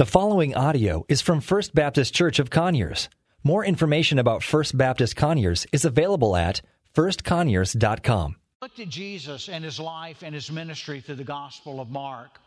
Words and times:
The 0.00 0.06
following 0.06 0.54
audio 0.54 1.04
is 1.10 1.20
from 1.20 1.42
First 1.42 1.74
Baptist 1.74 2.14
Church 2.14 2.38
of 2.38 2.48
Conyers. 2.48 3.10
More 3.44 3.62
information 3.62 4.18
about 4.18 4.42
First 4.42 4.78
Baptist 4.78 5.14
Conyers 5.14 5.66
is 5.72 5.84
available 5.84 6.36
at 6.36 6.62
firstconyers.com. 6.94 8.36
Looked 8.62 8.80
at 8.80 8.88
Jesus 8.88 9.50
and 9.50 9.62
his 9.62 9.78
life 9.78 10.22
and 10.22 10.34
his 10.34 10.50
ministry 10.50 11.02
through 11.02 11.16
the 11.16 11.24
Gospel 11.24 11.82
of 11.82 11.90
Mark. 11.90 12.40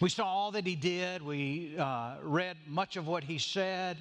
We 0.00 0.10
saw 0.10 0.26
all 0.26 0.50
that 0.52 0.66
he 0.66 0.76
did. 0.76 1.22
We 1.22 1.76
uh, 1.78 2.16
read 2.22 2.56
much 2.66 2.96
of 2.96 3.06
what 3.06 3.24
he 3.24 3.38
said. 3.38 3.96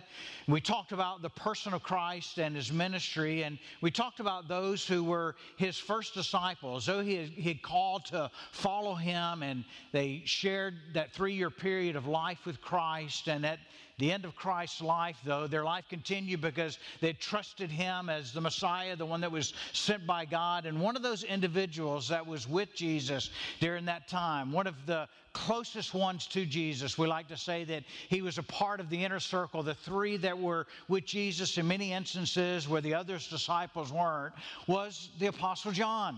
We 0.48 0.62
talked 0.62 0.92
about 0.92 1.22
the 1.22 1.30
person 1.30 1.74
of 1.74 1.84
Christ 1.84 2.38
and 2.38 2.56
his 2.56 2.72
ministry, 2.72 3.44
and 3.44 3.58
we 3.82 3.92
talked 3.92 4.20
about 4.20 4.48
those 4.48 4.86
who 4.86 5.04
were 5.04 5.36
his 5.58 5.78
first 5.78 6.14
disciples, 6.14 6.86
though 6.86 7.02
he 7.02 7.16
had, 7.16 7.30
he 7.30 7.50
had 7.50 7.62
called 7.62 8.06
to 8.06 8.30
follow 8.52 8.96
him, 8.96 9.42
and 9.42 9.64
they 9.92 10.22
shared 10.26 10.76
that 10.94 11.14
three 11.14 11.34
year 11.34 11.50
period 11.50 11.96
of 11.96 12.08
life 12.08 12.46
with 12.46 12.62
Christ, 12.62 13.28
and 13.28 13.46
at 13.46 13.60
the 13.98 14.12
end 14.12 14.26
of 14.26 14.36
Christ's 14.36 14.82
life, 14.82 15.18
though, 15.24 15.48
their 15.48 15.64
life 15.64 15.86
continued 15.90 16.42
because 16.42 16.80
they 17.00 17.14
trusted 17.14 17.72
him 17.72 18.10
as 18.10 18.34
the 18.34 18.42
Messiah, 18.42 18.96
the 18.96 19.06
one 19.06 19.22
that 19.22 19.32
was 19.32 19.54
sent 19.72 20.06
by 20.06 20.26
God. 20.26 20.66
And 20.66 20.82
one 20.82 20.98
of 20.98 21.02
those 21.02 21.24
individuals 21.24 22.10
that 22.10 22.26
was 22.26 22.48
with 22.48 22.76
Jesus 22.76 23.30
during 23.62 23.86
that 23.86 24.10
time, 24.10 24.52
one 24.52 24.68
of 24.68 24.76
the 24.86 25.08
closest 25.32 25.94
ones 25.94 26.28
to 26.28 26.46
Jesus. 26.46 26.98
We 26.98 27.08
like 27.08 27.28
to 27.30 27.38
say 27.38 27.64
that 27.66 27.84
he 28.10 28.22
was 28.22 28.38
a 28.38 28.44
part 28.44 28.80
of 28.80 28.90
the 28.90 29.04
inner 29.04 29.20
circle, 29.20 29.64
the 29.64 29.76
three 29.76 30.18
that 30.18 30.38
were 30.38 30.68
with 30.88 31.06
Jesus 31.06 31.58
in 31.58 31.68
many 31.68 31.94
instances 31.94 32.68
where 32.68 32.82
the 32.82 32.94
other 32.94 33.18
disciples 33.18 33.92
weren't, 33.92 34.34
was 34.68 35.10
the 35.20 35.28
Apostle 35.28 35.72
John. 35.72 36.18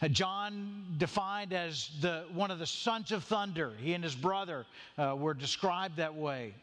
Uh, 0.00 0.08
John 0.08 0.84
defined 0.98 1.52
as 1.52 1.90
the, 2.00 2.24
one 2.32 2.50
of 2.50 2.58
the 2.58 2.66
sons 2.66 3.12
of 3.12 3.24
thunder. 3.24 3.72
He 3.80 3.94
and 3.94 4.02
his 4.02 4.14
brother 4.14 4.66
uh, 4.98 5.16
were 5.18 5.34
described 5.34 5.96
that 5.96 6.14
way. 6.14 6.54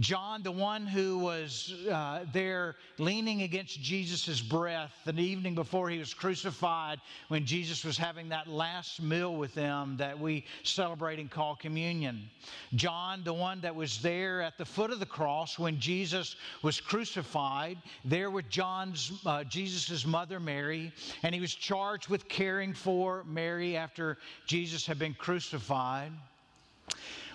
John, 0.00 0.44
the 0.44 0.52
one 0.52 0.86
who 0.86 1.18
was 1.18 1.74
uh, 1.90 2.24
there 2.32 2.76
leaning 2.98 3.42
against 3.42 3.82
Jesus' 3.82 4.40
breath 4.40 4.92
the 5.04 5.18
evening 5.18 5.56
before 5.56 5.90
he 5.90 5.98
was 5.98 6.14
crucified, 6.14 7.00
when 7.28 7.44
Jesus 7.44 7.84
was 7.84 7.98
having 7.98 8.28
that 8.28 8.46
last 8.46 9.02
meal 9.02 9.34
with 9.34 9.54
them 9.54 9.96
that 9.96 10.16
we 10.16 10.44
celebrate 10.62 11.18
and 11.18 11.28
call 11.28 11.56
communion. 11.56 12.30
John, 12.76 13.24
the 13.24 13.34
one 13.34 13.60
that 13.62 13.74
was 13.74 14.00
there 14.00 14.40
at 14.40 14.56
the 14.56 14.64
foot 14.64 14.92
of 14.92 15.00
the 15.00 15.06
cross 15.06 15.58
when 15.58 15.80
Jesus 15.80 16.36
was 16.62 16.80
crucified, 16.80 17.78
there 18.04 18.30
with 18.30 18.48
John's 18.48 19.12
uh, 19.26 19.42
Jesus' 19.42 20.06
mother 20.06 20.38
Mary, 20.38 20.92
and 21.24 21.34
he 21.34 21.40
was 21.40 21.54
charged 21.54 22.08
with 22.08 22.28
caring 22.28 22.72
for 22.72 23.24
Mary 23.24 23.76
after 23.76 24.18
Jesus 24.46 24.86
had 24.86 24.98
been 24.98 25.14
crucified. 25.14 26.12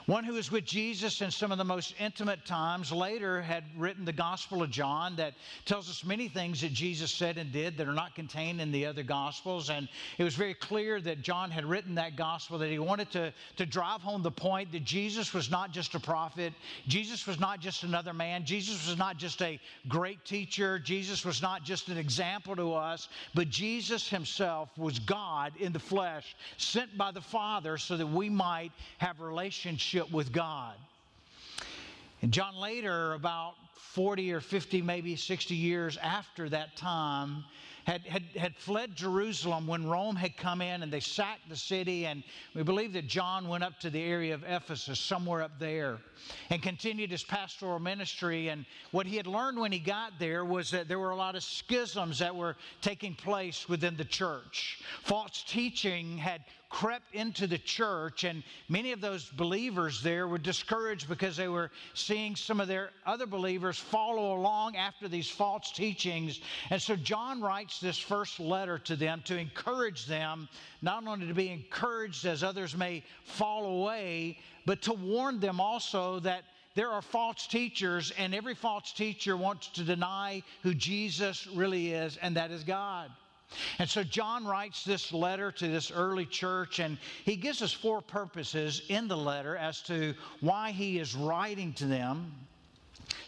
One 0.06 0.26
who 0.26 0.34
was 0.34 0.52
with 0.52 0.66
Jesus 0.66 1.22
in 1.22 1.32
some 1.32 1.54
of 1.54 1.58
the 1.58 1.64
most 1.64 1.96
intimate 1.98 2.46
times 2.46 2.92
later 2.92 3.42
had 3.42 3.64
written 3.78 4.04
the 4.04 4.12
Gospel 4.12 4.62
of 4.62 4.70
John 4.70 5.16
that 5.16 5.34
tells 5.64 5.90
us 5.90 6.04
many 6.04 6.28
things 6.28 6.60
that 6.60 6.74
Jesus 6.74 7.10
said 7.10 7.38
and 7.38 7.54
did 7.54 7.78
that 7.78 7.88
are 7.88 7.94
not 7.94 8.14
contained 8.14 8.60
in 8.60 8.70
the 8.74 8.86
other 8.86 9.02
Gospels. 9.02 9.70
And 9.70 9.88
it 10.18 10.26
was 10.26 10.36
very 10.36 10.56
clear 10.56 11.00
that 11.00 11.22
John 11.22 11.50
had 11.50 11.64
written 11.64 11.96
that 11.96 12.18
Gospel 12.18 12.58
that 12.58 12.70
he 12.70 12.80
wanted 12.80 13.12
to, 13.12 13.34
to 13.56 13.66
drive 13.66 14.02
home 14.02 14.24
the 14.24 14.32
point 14.32 14.74
that 14.74 14.84
Jesus 14.84 15.34
was 15.34 15.50
not 15.50 15.72
just 15.72 15.96
a 15.96 16.02
prophet, 16.02 16.52
Jesus 16.86 17.26
was 17.26 17.40
not 17.40 17.62
just 17.62 17.84
another 17.84 18.14
man, 18.14 18.44
Jesus 18.44 18.86
was 18.86 18.98
not 18.98 19.16
just 19.16 19.42
a 19.42 19.58
great 19.88 20.26
teacher, 20.26 20.80
Jesus 20.80 21.24
was 21.24 21.42
not 21.42 21.64
just 21.64 21.88
an 21.88 21.98
example 21.98 22.58
to 22.58 22.74
us, 22.74 23.08
but 23.34 23.50
Jesus 23.50 24.10
himself 24.10 24.70
was 24.78 25.00
God 25.00 25.54
in 25.62 25.72
the 25.72 25.80
flesh, 25.80 26.36
sent 26.58 26.98
by 26.98 27.12
the 27.12 27.22
Father 27.22 27.78
so 27.78 27.96
that 27.96 28.08
we 28.08 28.28
might 28.28 28.74
have 28.98 29.22
relationship 29.22 29.93
relationship 29.94 30.14
with 30.14 30.32
God. 30.32 30.76
And 32.22 32.32
John 32.32 32.56
later, 32.56 33.14
about 33.14 33.56
40 33.76 34.32
or 34.34 34.40
50, 34.40 34.82
maybe 34.82 35.16
60 35.16 35.56
years 35.56 35.98
after 35.98 36.50
that 36.50 36.76
time, 36.76 37.44
had, 37.86 38.02
had, 38.04 38.24
had 38.38 38.56
fled 38.56 38.96
Jerusalem 38.96 39.68
when 39.68 39.86
Rome 39.86 40.16
had 40.16 40.38
come 40.38 40.62
in 40.62 40.84
and 40.84 40.92
they 40.92 41.02
sacked 41.02 41.50
the 41.50 41.56
city. 41.56 42.06
And 42.06 42.24
we 42.56 42.64
believe 42.64 42.94
that 42.94 43.08
John 43.08 43.50
went 43.50 43.62
up 43.62 43.78
to 43.82 43.90
the 43.90 44.02
area 44.02 44.34
of 44.34 44.44
Ephesus, 44.48 45.00
somewhere 45.00 45.42
up 45.42 45.60
there, 45.60 45.98
and 46.50 46.64
continued 46.64 47.12
his 47.12 47.24
pastoral 47.24 47.80
ministry. 47.80 48.48
And 48.48 48.66
what 48.92 49.06
he 49.06 49.18
had 49.18 49.28
learned 49.28 49.60
when 49.60 49.74
he 49.74 49.80
got 49.80 50.14
there 50.18 50.46
was 50.46 50.72
that 50.72 50.88
there 50.88 51.00
were 51.00 51.12
a 51.12 51.16
lot 51.16 51.36
of 51.36 51.44
schisms 51.44 52.20
that 52.20 52.34
were 52.34 52.56
taking 52.82 53.14
place 53.16 53.68
within 53.68 53.98
the 53.98 54.06
church. 54.06 54.82
False 55.04 55.44
teaching 55.46 56.18
had 56.18 56.46
crept 56.74 57.14
into 57.14 57.46
the 57.46 57.60
church, 57.60 58.24
and 58.24 58.42
many 58.68 58.92
of 58.92 59.00
those 59.00 59.30
believers 59.30 60.02
there 60.02 60.28
were 60.28 60.40
discouraged 60.40 61.08
because 61.08 61.38
they 61.38 61.48
were 61.48 61.70
seeing 61.94 62.36
some 62.36 62.60
of 62.60 62.68
their 62.68 62.90
other 63.06 63.28
believers 63.28 63.78
follow 63.78 64.36
along 64.36 64.76
after 64.76 65.08
these 65.08 65.30
false 65.30 65.72
teachings. 65.72 66.42
And 66.72 66.82
so 66.82 66.96
John 66.96 67.42
writes 67.42 67.80
this 67.80 68.00
first 68.00 68.40
letter 68.40 68.80
to 68.80 68.96
them 68.96 69.22
to 69.26 69.38
encourage 69.38 70.08
them, 70.08 70.50
not 70.82 71.06
only 71.06 71.28
to 71.28 71.34
be 71.36 71.50
encouraged 71.50 72.26
as 72.26 72.44
others 72.44 72.76
may 72.76 73.04
fall 73.24 73.66
away, 73.66 74.40
but 74.66 74.82
to 74.82 74.94
warn 74.94 75.40
them 75.40 75.60
also 75.60 76.20
that 76.22 76.44
there 76.74 76.90
are 76.90 77.04
false 77.04 77.46
teachers, 77.46 78.12
and 78.18 78.34
every 78.34 78.56
false 78.56 78.92
teacher 78.94 79.38
wants 79.38 79.68
to 79.68 79.84
deny 79.84 80.42
who 80.64 80.74
Jesus 80.74 81.46
really 81.54 81.94
is, 81.94 82.18
and 82.18 82.36
that 82.36 82.50
is 82.50 82.64
God. 82.64 83.12
And 83.80 83.90
so 83.90 84.04
John 84.04 84.46
writes 84.46 84.84
this 84.84 85.12
letter 85.12 85.52
to 85.52 85.68
this 85.68 85.92
early 85.92 86.26
church, 86.26 86.80
and 86.80 86.98
he 87.26 87.36
gives 87.36 87.62
us 87.62 87.74
four 87.74 88.02
purposes 88.02 88.82
in 88.90 89.08
the 89.08 89.18
letter 89.18 89.58
as 89.58 89.82
to 89.84 90.16
why 90.42 90.72
he 90.72 91.00
is 91.00 91.16
writing 91.16 91.74
to 91.74 91.86
them. 91.86 92.34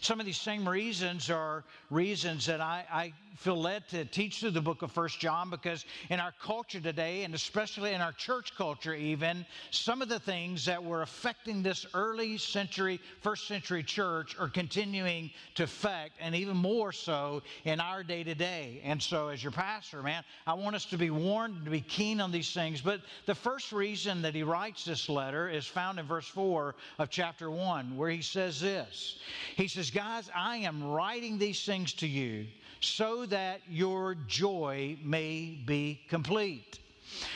Some 0.00 0.20
of 0.20 0.26
these 0.26 0.40
same 0.40 0.68
reasons 0.68 1.30
are 1.30 1.64
reasons 1.90 2.46
that 2.46 2.60
I, 2.60 2.84
I 2.90 3.12
feel 3.36 3.60
led 3.60 3.86
to 3.88 4.04
teach 4.04 4.40
through 4.40 4.50
the 4.50 4.60
book 4.60 4.82
of 4.82 4.90
First 4.90 5.20
John 5.20 5.50
because 5.50 5.84
in 6.10 6.20
our 6.20 6.32
culture 6.40 6.80
today, 6.80 7.24
and 7.24 7.34
especially 7.34 7.92
in 7.92 8.00
our 8.00 8.12
church 8.12 8.54
culture, 8.56 8.94
even, 8.94 9.44
some 9.70 10.02
of 10.02 10.08
the 10.08 10.18
things 10.18 10.64
that 10.64 10.82
were 10.82 11.02
affecting 11.02 11.62
this 11.62 11.86
early 11.94 12.38
century, 12.38 13.00
first 13.20 13.46
century 13.46 13.82
church 13.82 14.36
are 14.38 14.48
continuing 14.48 15.30
to 15.54 15.64
affect, 15.64 16.12
and 16.20 16.34
even 16.34 16.56
more 16.56 16.92
so 16.92 17.42
in 17.64 17.80
our 17.80 18.02
day 18.02 18.24
to 18.24 18.34
day. 18.34 18.80
And 18.84 19.02
so, 19.02 19.28
as 19.28 19.42
your 19.42 19.52
pastor, 19.52 20.02
man, 20.02 20.24
I 20.46 20.54
want 20.54 20.76
us 20.76 20.86
to 20.86 20.98
be 20.98 21.10
warned 21.10 21.56
and 21.56 21.64
to 21.66 21.70
be 21.70 21.80
keen 21.80 22.20
on 22.20 22.32
these 22.32 22.52
things. 22.52 22.80
But 22.80 23.00
the 23.26 23.34
first 23.34 23.72
reason 23.72 24.22
that 24.22 24.34
he 24.34 24.42
writes 24.42 24.84
this 24.84 25.08
letter 25.08 25.48
is 25.48 25.66
found 25.66 25.98
in 25.98 26.06
verse 26.06 26.28
4 26.28 26.74
of 26.98 27.10
chapter 27.10 27.50
1, 27.50 27.96
where 27.96 28.10
he 28.10 28.22
says 28.22 28.60
this 28.60 29.18
He 29.56 29.68
says, 29.68 29.90
Guys, 29.90 30.30
I 30.34 30.58
am 30.58 30.82
writing 30.82 31.38
these 31.38 31.64
things 31.64 31.92
to 31.94 32.06
you 32.06 32.46
so 32.80 33.26
that 33.26 33.60
your 33.68 34.14
joy 34.26 34.96
may 35.02 35.58
be 35.64 36.00
complete. 36.08 36.78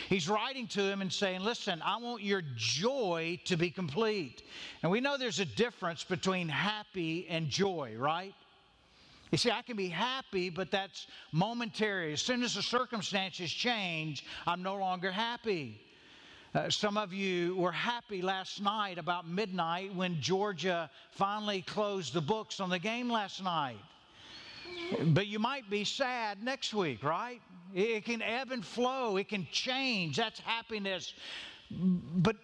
He's 0.08 0.28
writing 0.28 0.66
to 0.68 0.82
him 0.82 1.00
and 1.00 1.12
saying, 1.12 1.40
Listen, 1.40 1.80
I 1.84 1.96
want 1.98 2.22
your 2.22 2.42
joy 2.56 3.40
to 3.44 3.56
be 3.56 3.70
complete. 3.70 4.42
And 4.82 4.90
we 4.90 5.00
know 5.00 5.16
there's 5.16 5.40
a 5.40 5.44
difference 5.44 6.04
between 6.04 6.48
happy 6.48 7.26
and 7.28 7.48
joy, 7.48 7.94
right? 7.96 8.34
You 9.30 9.38
see, 9.38 9.50
I 9.50 9.62
can 9.62 9.76
be 9.76 9.88
happy, 9.88 10.50
but 10.50 10.70
that's 10.72 11.06
momentary. 11.30 12.12
As 12.12 12.20
soon 12.20 12.42
as 12.42 12.54
the 12.54 12.62
circumstances 12.62 13.50
change, 13.52 14.24
I'm 14.46 14.62
no 14.62 14.76
longer 14.76 15.12
happy. 15.12 15.80
Uh, 16.52 16.68
some 16.68 16.96
of 16.96 17.12
you 17.12 17.54
were 17.54 17.70
happy 17.70 18.22
last 18.22 18.60
night 18.60 18.98
about 18.98 19.28
midnight 19.28 19.94
when 19.94 20.20
Georgia 20.20 20.90
finally 21.12 21.62
closed 21.62 22.12
the 22.12 22.20
books 22.20 22.58
on 22.58 22.70
the 22.70 22.78
game 22.78 23.08
last 23.08 23.40
night. 23.40 23.78
But 25.06 25.26
you 25.26 25.38
might 25.38 25.68
be 25.70 25.84
sad 25.84 26.42
next 26.42 26.74
week, 26.74 27.02
right? 27.02 27.40
It 27.74 28.04
can 28.04 28.22
ebb 28.22 28.50
and 28.50 28.64
flow, 28.64 29.16
it 29.16 29.28
can 29.28 29.46
change. 29.52 30.16
That's 30.16 30.40
happiness. 30.40 31.14
But 31.70 32.36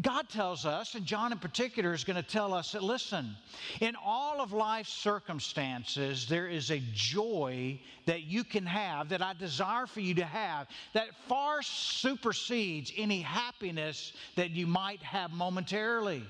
God 0.00 0.28
tells 0.28 0.64
us, 0.64 0.94
and 0.94 1.04
John 1.04 1.32
in 1.32 1.38
particular 1.38 1.92
is 1.92 2.04
going 2.04 2.16
to 2.16 2.22
tell 2.22 2.54
us 2.54 2.72
that 2.72 2.82
listen, 2.82 3.36
in 3.80 3.94
all 4.02 4.40
of 4.40 4.52
life's 4.52 4.92
circumstances, 4.92 6.26
there 6.26 6.48
is 6.48 6.70
a 6.70 6.80
joy 6.94 7.78
that 8.06 8.22
you 8.22 8.44
can 8.44 8.64
have, 8.64 9.08
that 9.10 9.20
I 9.20 9.34
desire 9.34 9.86
for 9.86 10.00
you 10.00 10.14
to 10.14 10.24
have, 10.24 10.68
that 10.94 11.08
far 11.28 11.60
supersedes 11.62 12.92
any 12.96 13.20
happiness 13.20 14.12
that 14.36 14.50
you 14.50 14.66
might 14.66 15.02
have 15.02 15.32
momentarily. 15.32 16.24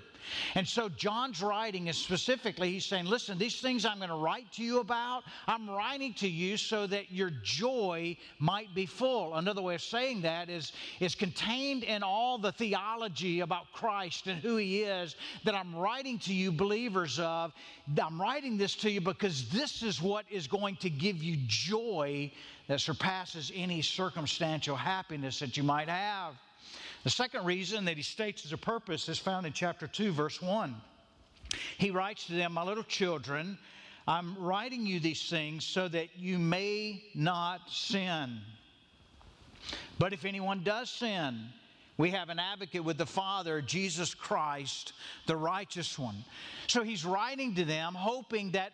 And 0.54 0.66
so 0.66 0.88
John's 0.88 1.42
writing 1.42 1.88
is 1.88 1.96
specifically, 1.96 2.72
he's 2.72 2.86
saying, 2.86 3.06
listen, 3.06 3.38
these 3.38 3.60
things 3.60 3.84
I'm 3.84 3.98
going 3.98 4.10
to 4.10 4.16
write 4.16 4.50
to 4.52 4.62
you 4.62 4.80
about, 4.80 5.24
I'm 5.46 5.68
writing 5.68 6.14
to 6.14 6.28
you 6.28 6.56
so 6.56 6.86
that 6.86 7.12
your 7.12 7.30
joy 7.42 8.16
might 8.38 8.74
be 8.74 8.86
full. 8.86 9.34
Another 9.34 9.62
way 9.62 9.74
of 9.74 9.82
saying 9.82 10.22
that 10.22 10.48
is, 10.48 10.72
is 11.00 11.14
contained 11.14 11.84
in 11.84 12.02
all 12.02 12.38
the 12.38 12.52
theology 12.52 13.40
about 13.40 13.72
Christ 13.72 14.26
and 14.26 14.40
who 14.40 14.56
he 14.56 14.80
is 14.80 15.16
that 15.44 15.54
I'm 15.54 15.74
writing 15.74 16.18
to 16.20 16.34
you, 16.34 16.52
believers 16.52 17.18
of. 17.18 17.52
I'm 18.00 18.20
writing 18.20 18.56
this 18.56 18.74
to 18.76 18.90
you 18.90 19.00
because 19.00 19.48
this 19.48 19.82
is 19.82 20.00
what 20.00 20.24
is 20.30 20.46
going 20.46 20.76
to 20.76 20.90
give 20.90 21.22
you 21.22 21.36
joy 21.46 22.32
that 22.68 22.80
surpasses 22.80 23.50
any 23.54 23.82
circumstantial 23.82 24.76
happiness 24.76 25.40
that 25.40 25.56
you 25.56 25.62
might 25.62 25.88
have. 25.88 26.34
The 27.02 27.10
second 27.10 27.46
reason 27.46 27.86
that 27.86 27.96
he 27.96 28.02
states 28.02 28.44
as 28.44 28.52
a 28.52 28.58
purpose 28.58 29.08
is 29.08 29.18
found 29.18 29.46
in 29.46 29.52
chapter 29.52 29.86
2, 29.86 30.12
verse 30.12 30.42
1. 30.42 30.76
he 31.78 31.90
writes 31.90 32.26
to 32.26 32.34
them, 32.34 32.52
My 32.52 32.62
little 32.62 32.84
children, 32.84 33.58
I'm 34.06 34.36
writing 34.38 34.86
you 34.86 35.00
these 35.00 35.28
things 35.28 35.64
so 35.64 35.88
that 35.88 36.08
you 36.18 36.38
may 36.38 37.02
not 37.14 37.70
sin. 37.70 38.40
But 39.98 40.12
if 40.12 40.26
anyone 40.26 40.62
does 40.62 40.90
sin, 40.90 41.46
we 41.96 42.10
have 42.10 42.28
an 42.28 42.38
advocate 42.38 42.84
with 42.84 42.98
the 42.98 43.06
Father, 43.06 43.62
Jesus 43.62 44.14
Christ, 44.14 44.92
the 45.26 45.36
righteous 45.36 45.98
one. 45.98 46.24
So 46.66 46.82
he's 46.82 47.04
writing 47.04 47.54
to 47.54 47.64
them, 47.64 47.94
hoping 47.94 48.50
that 48.52 48.72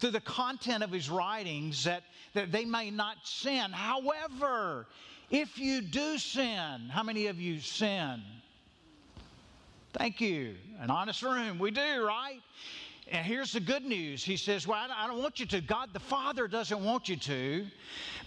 through 0.00 0.10
the 0.10 0.20
content 0.20 0.82
of 0.82 0.90
his 0.90 1.08
writings 1.08 1.84
that, 1.84 2.02
that 2.32 2.50
they 2.50 2.64
may 2.64 2.90
not 2.90 3.16
sin. 3.24 3.70
However, 3.70 4.86
if 5.30 5.58
you 5.58 5.80
do 5.80 6.18
sin, 6.18 6.88
how 6.90 7.02
many 7.02 7.26
of 7.26 7.40
you 7.40 7.60
sin? 7.60 8.22
Thank 9.92 10.20
you. 10.20 10.56
An 10.80 10.90
honest 10.90 11.22
room. 11.22 11.58
We 11.58 11.70
do, 11.70 12.04
right? 12.04 12.40
And 13.10 13.26
here's 13.26 13.52
the 13.52 13.60
good 13.60 13.84
news. 13.84 14.24
He 14.24 14.36
says, 14.38 14.66
Well, 14.66 14.88
I 14.96 15.06
don't 15.06 15.20
want 15.20 15.38
you 15.38 15.46
to. 15.46 15.60
God 15.60 15.90
the 15.92 16.00
Father 16.00 16.48
doesn't 16.48 16.82
want 16.82 17.08
you 17.08 17.16
to. 17.16 17.66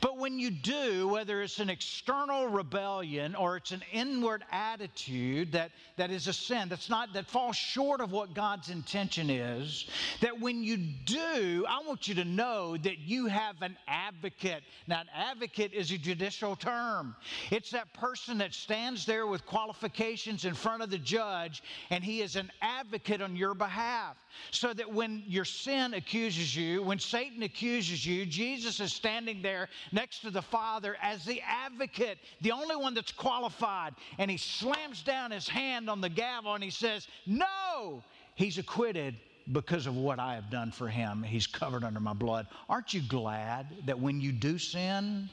But 0.01 0.17
when 0.17 0.37
you 0.37 0.51
do, 0.51 1.07
whether 1.07 1.41
it's 1.41 1.59
an 1.59 1.71
external 1.71 2.47
rebellion 2.47 3.33
or 3.33 3.57
it's 3.57 3.71
an 3.71 3.81
inward 3.91 4.43
attitude 4.51 5.51
that, 5.53 5.71
that 5.95 6.11
is 6.11 6.27
a 6.27 6.33
sin, 6.33 6.69
that's 6.69 6.89
not 6.89 7.13
that 7.13 7.25
falls 7.25 7.55
short 7.55 8.01
of 8.01 8.11
what 8.11 8.35
God's 8.35 8.69
intention 8.69 9.31
is, 9.31 9.87
that 10.21 10.39
when 10.39 10.63
you 10.63 10.77
do, 10.77 11.65
I 11.67 11.79
want 11.87 12.07
you 12.07 12.13
to 12.15 12.25
know 12.25 12.77
that 12.77 12.99
you 12.99 13.25
have 13.25 13.61
an 13.63 13.75
advocate. 13.87 14.61
Now, 14.85 15.01
an 15.01 15.09
advocate 15.15 15.73
is 15.73 15.91
a 15.91 15.97
judicial 15.97 16.55
term. 16.55 17.15
It's 17.49 17.71
that 17.71 17.91
person 17.93 18.37
that 18.37 18.53
stands 18.53 19.05
there 19.07 19.25
with 19.25 19.45
qualifications 19.47 20.45
in 20.45 20.53
front 20.53 20.83
of 20.83 20.91
the 20.91 20.99
judge, 20.99 21.63
and 21.89 22.03
he 22.03 22.21
is 22.21 22.35
an 22.35 22.51
advocate 22.61 23.21
on 23.21 23.35
your 23.35 23.55
behalf. 23.55 24.15
So 24.51 24.73
that 24.73 24.91
when 24.91 25.23
your 25.27 25.45
sin 25.45 25.93
accuses 25.93 26.55
you, 26.55 26.83
when 26.83 26.99
Satan 26.99 27.43
accuses 27.43 28.05
you, 28.05 28.25
Jesus 28.25 28.79
is 28.79 28.93
standing 28.93 29.41
there 29.41 29.69
next 29.91 30.19
to 30.19 30.31
the 30.31 30.41
Father 30.41 30.97
as 31.01 31.25
the 31.25 31.41
advocate, 31.41 32.17
the 32.41 32.51
only 32.51 32.75
one 32.75 32.93
that's 32.93 33.11
qualified. 33.11 33.93
And 34.17 34.29
he 34.31 34.37
slams 34.37 35.03
down 35.03 35.31
his 35.31 35.47
hand 35.47 35.89
on 35.89 36.01
the 36.01 36.09
gavel 36.09 36.53
and 36.53 36.63
he 36.63 36.69
says, 36.69 37.07
No, 37.25 38.03
he's 38.35 38.57
acquitted 38.57 39.15
because 39.51 39.87
of 39.87 39.95
what 39.95 40.19
I 40.19 40.35
have 40.35 40.49
done 40.49 40.71
for 40.71 40.87
him. 40.87 41.23
He's 41.23 41.47
covered 41.47 41.83
under 41.83 41.99
my 41.99 42.13
blood. 42.13 42.47
Aren't 42.69 42.93
you 42.93 43.01
glad 43.01 43.67
that 43.85 43.99
when 43.99 44.19
you 44.19 44.31
do 44.31 44.57
sin, 44.57 45.29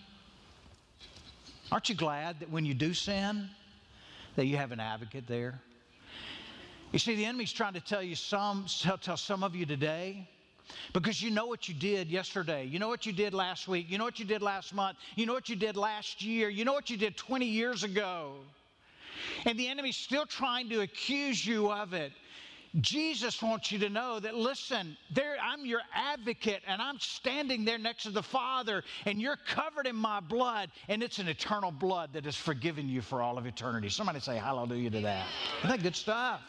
aren't 1.73 1.89
you 1.89 1.95
glad 1.95 2.41
that 2.41 2.51
when 2.51 2.65
you 2.65 2.75
do 2.75 2.95
sin, 2.95 3.49
that 4.37 4.47
you 4.47 4.57
have 4.57 4.73
an 4.73 4.81
advocate 4.81 5.27
there? 5.27 5.61
You 6.95 7.01
see, 7.01 7.17
the 7.17 7.25
enemy's 7.25 7.53
trying 7.53 7.73
to 7.73 7.81
tell 7.81 8.05
you 8.05 8.15
some, 8.15 8.67
tell 9.01 9.17
some 9.17 9.43
of 9.43 9.57
you 9.57 9.67
today, 9.67 10.29
because 10.93 11.21
you 11.21 11.29
know 11.33 11.47
what 11.47 11.69
you 11.69 11.75
did 11.75 12.09
yesterday. 12.09 12.67
You 12.67 12.79
know 12.79 12.87
what 12.87 13.05
you 13.05 13.13
did 13.13 13.35
last 13.35 13.67
week. 13.67 13.87
You 13.91 13.99
know 13.99 14.05
what 14.05 14.21
you 14.21 14.25
did 14.25 14.43
last 14.43 14.73
month. 14.73 14.99
You 15.17 15.27
know 15.27 15.33
what 15.33 15.49
you 15.49 15.57
did 15.57 15.77
last 15.77 16.23
year. 16.23 16.49
You 16.49 16.65
know 16.65 16.73
what 16.73 16.91
you 16.91 16.97
did 16.97 17.17
20 17.17 17.47
years 17.47 17.83
ago. 17.83 18.35
And 19.45 19.59
the 19.59 19.67
enemy's 19.67 19.97
still 19.97 20.25
trying 20.25 20.69
to 20.69 20.83
accuse 20.83 21.45
you 21.45 21.73
of 21.73 21.95
it. 21.95 22.13
Jesus 22.81 23.43
wants 23.43 23.73
you 23.73 23.81
to 23.81 23.89
know 23.89 24.21
that, 24.21 24.37
listen, 24.37 24.97
there, 25.13 25.37
I'm 25.43 25.67
your 25.67 25.81
advocate, 25.93 26.63
and 26.65 26.81
I'm 26.81 27.01
standing 27.01 27.65
there 27.65 27.79
next 27.79 28.05
to 28.05 28.11
the 28.11 28.23
Father, 28.23 28.85
and 29.05 29.21
you're 29.21 29.39
covered 29.49 29.89
in 29.89 29.97
my 29.97 30.21
blood, 30.21 30.71
and 30.89 31.03
it's 31.03 31.19
an 31.19 31.27
eternal 31.27 31.73
blood 31.73 32.13
that 32.13 32.25
has 32.25 32.37
forgiven 32.37 32.89
you 32.89 33.01
for 33.01 33.21
all 33.21 33.37
of 33.37 33.47
eternity. 33.47 33.89
Somebody 33.89 34.21
say 34.21 34.37
hallelujah 34.37 34.91
to 34.91 35.01
that. 35.01 35.27
Isn't 35.59 35.71
that 35.71 35.83
good 35.83 35.97
stuff? 35.97 36.41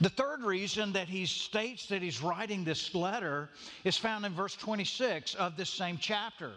The 0.00 0.10
third 0.10 0.42
reason 0.42 0.92
that 0.92 1.08
he 1.08 1.24
states 1.26 1.86
that 1.86 2.02
he's 2.02 2.22
writing 2.22 2.64
this 2.64 2.94
letter 2.94 3.48
is 3.84 3.96
found 3.96 4.26
in 4.26 4.32
verse 4.32 4.54
26 4.54 5.34
of 5.36 5.56
this 5.56 5.70
same 5.70 5.96
chapter. 5.98 6.52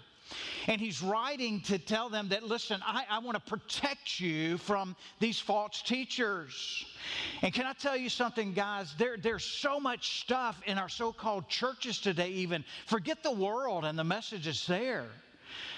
And 0.68 0.80
he's 0.80 1.02
writing 1.02 1.62
to 1.62 1.80
tell 1.80 2.10
them 2.10 2.30
that, 2.30 2.44
listen, 2.44 2.82
I, 2.86 3.06
I 3.10 3.20
want 3.20 3.36
to 3.44 3.50
protect 3.50 4.20
you 4.20 4.58
from 4.58 4.96
these 5.20 5.40
false 5.40 5.82
teachers. 5.82 6.86
And 7.42 7.54
can 7.54 7.66
I 7.66 7.74
tell 7.74 7.98
you 7.98 8.10
something, 8.10 8.54
guys? 8.54 8.94
There, 8.98 9.18
there's 9.18 9.46
so 9.46 9.80
much 9.80 10.22
stuff 10.22 10.62
in 10.68 10.78
our 10.78 10.90
so 10.90 11.12
called 11.12 11.48
churches 11.50 12.00
today, 12.00 12.30
even. 12.30 12.64
Forget 12.86 13.24
the 13.24 13.32
world 13.32 13.86
and 13.86 13.98
the 13.98 14.04
message 14.04 14.46
is 14.46 14.68
there. 14.68 15.08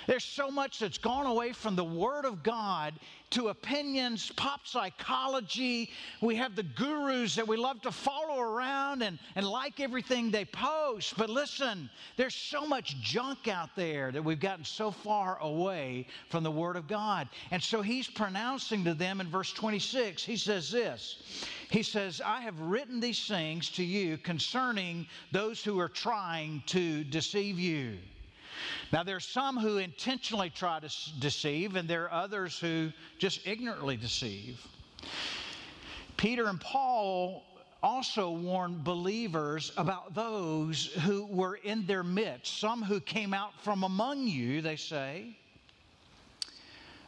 There's 0.08 0.24
so 0.24 0.50
much 0.50 0.80
that's 0.80 0.98
gone 0.98 1.26
away 1.26 1.54
from 1.54 1.76
the 1.76 1.84
Word 1.84 2.26
of 2.26 2.44
God 2.44 2.94
to 3.32 3.48
opinions, 3.48 4.32
pop 4.36 4.68
psychology. 4.68 5.90
We 6.22 6.36
have 6.36 6.56
the 6.56 6.64
gurus 6.64 7.36
that 7.36 7.48
we 7.48 7.58
love 7.58 7.82
to 7.84 7.92
follow 7.92 8.40
around 8.40 9.02
and, 9.04 9.20
and 9.36 9.48
like 9.48 9.80
everything 9.80 10.32
they 10.32 10.46
post. 10.46 11.18
But 11.18 11.30
listen, 11.30 11.90
there's 12.18 12.36
so 12.36 12.66
much 12.66 13.00
junk 13.02 13.48
out 13.48 13.70
there 13.76 14.12
that 14.12 14.24
we've 14.24 14.40
gotten 14.40 14.66
so 14.66 14.92
far 14.92 15.38
away 15.40 16.08
from 16.30 16.44
the 16.44 16.52
Word 16.52 16.76
of 16.76 16.88
God. 16.88 17.30
And 17.52 17.62
so 17.64 17.82
he's 17.82 18.08
pronouncing 18.08 18.84
to 18.84 18.94
them 18.94 19.22
in 19.22 19.28
verse 19.30 19.54
26, 19.54 20.24
he 20.24 20.36
says 20.36 20.72
this. 20.72 21.24
He 21.70 21.84
says, 21.84 22.22
I 22.24 22.42
have 22.42 22.60
written 22.60 23.00
these 23.00 23.26
things 23.28 23.70
to 23.72 23.84
you 23.84 24.18
concerning 24.18 25.08
those 25.32 25.64
who 25.64 25.80
are 25.80 25.90
trying 25.90 26.64
to 26.68 27.04
deceive 27.06 27.58
you. 27.58 27.98
Now, 28.92 29.04
there 29.04 29.16
are 29.16 29.20
some 29.20 29.58
who 29.58 29.78
intentionally 29.78 30.50
try 30.50 30.80
to 30.80 30.90
deceive, 31.20 31.76
and 31.76 31.88
there 31.88 32.06
are 32.06 32.24
others 32.24 32.60
who 32.60 32.92
just 33.18 33.46
ignorantly 33.46 33.98
deceive. 33.98 34.66
Peter 36.18 36.48
and 36.48 36.60
Paul 36.60 37.44
also 37.84 38.32
warned 38.32 38.84
believers 38.84 39.72
about 39.78 40.14
those 40.14 40.86
who 41.04 41.26
were 41.26 41.56
in 41.56 41.86
their 41.86 42.04
midst, 42.04 42.60
some 42.60 42.84
who 42.84 43.00
came 43.00 43.34
out 43.34 43.60
from 43.62 43.84
among 43.84 44.28
you, 44.28 44.62
they 44.62 44.76
say. 44.76 45.36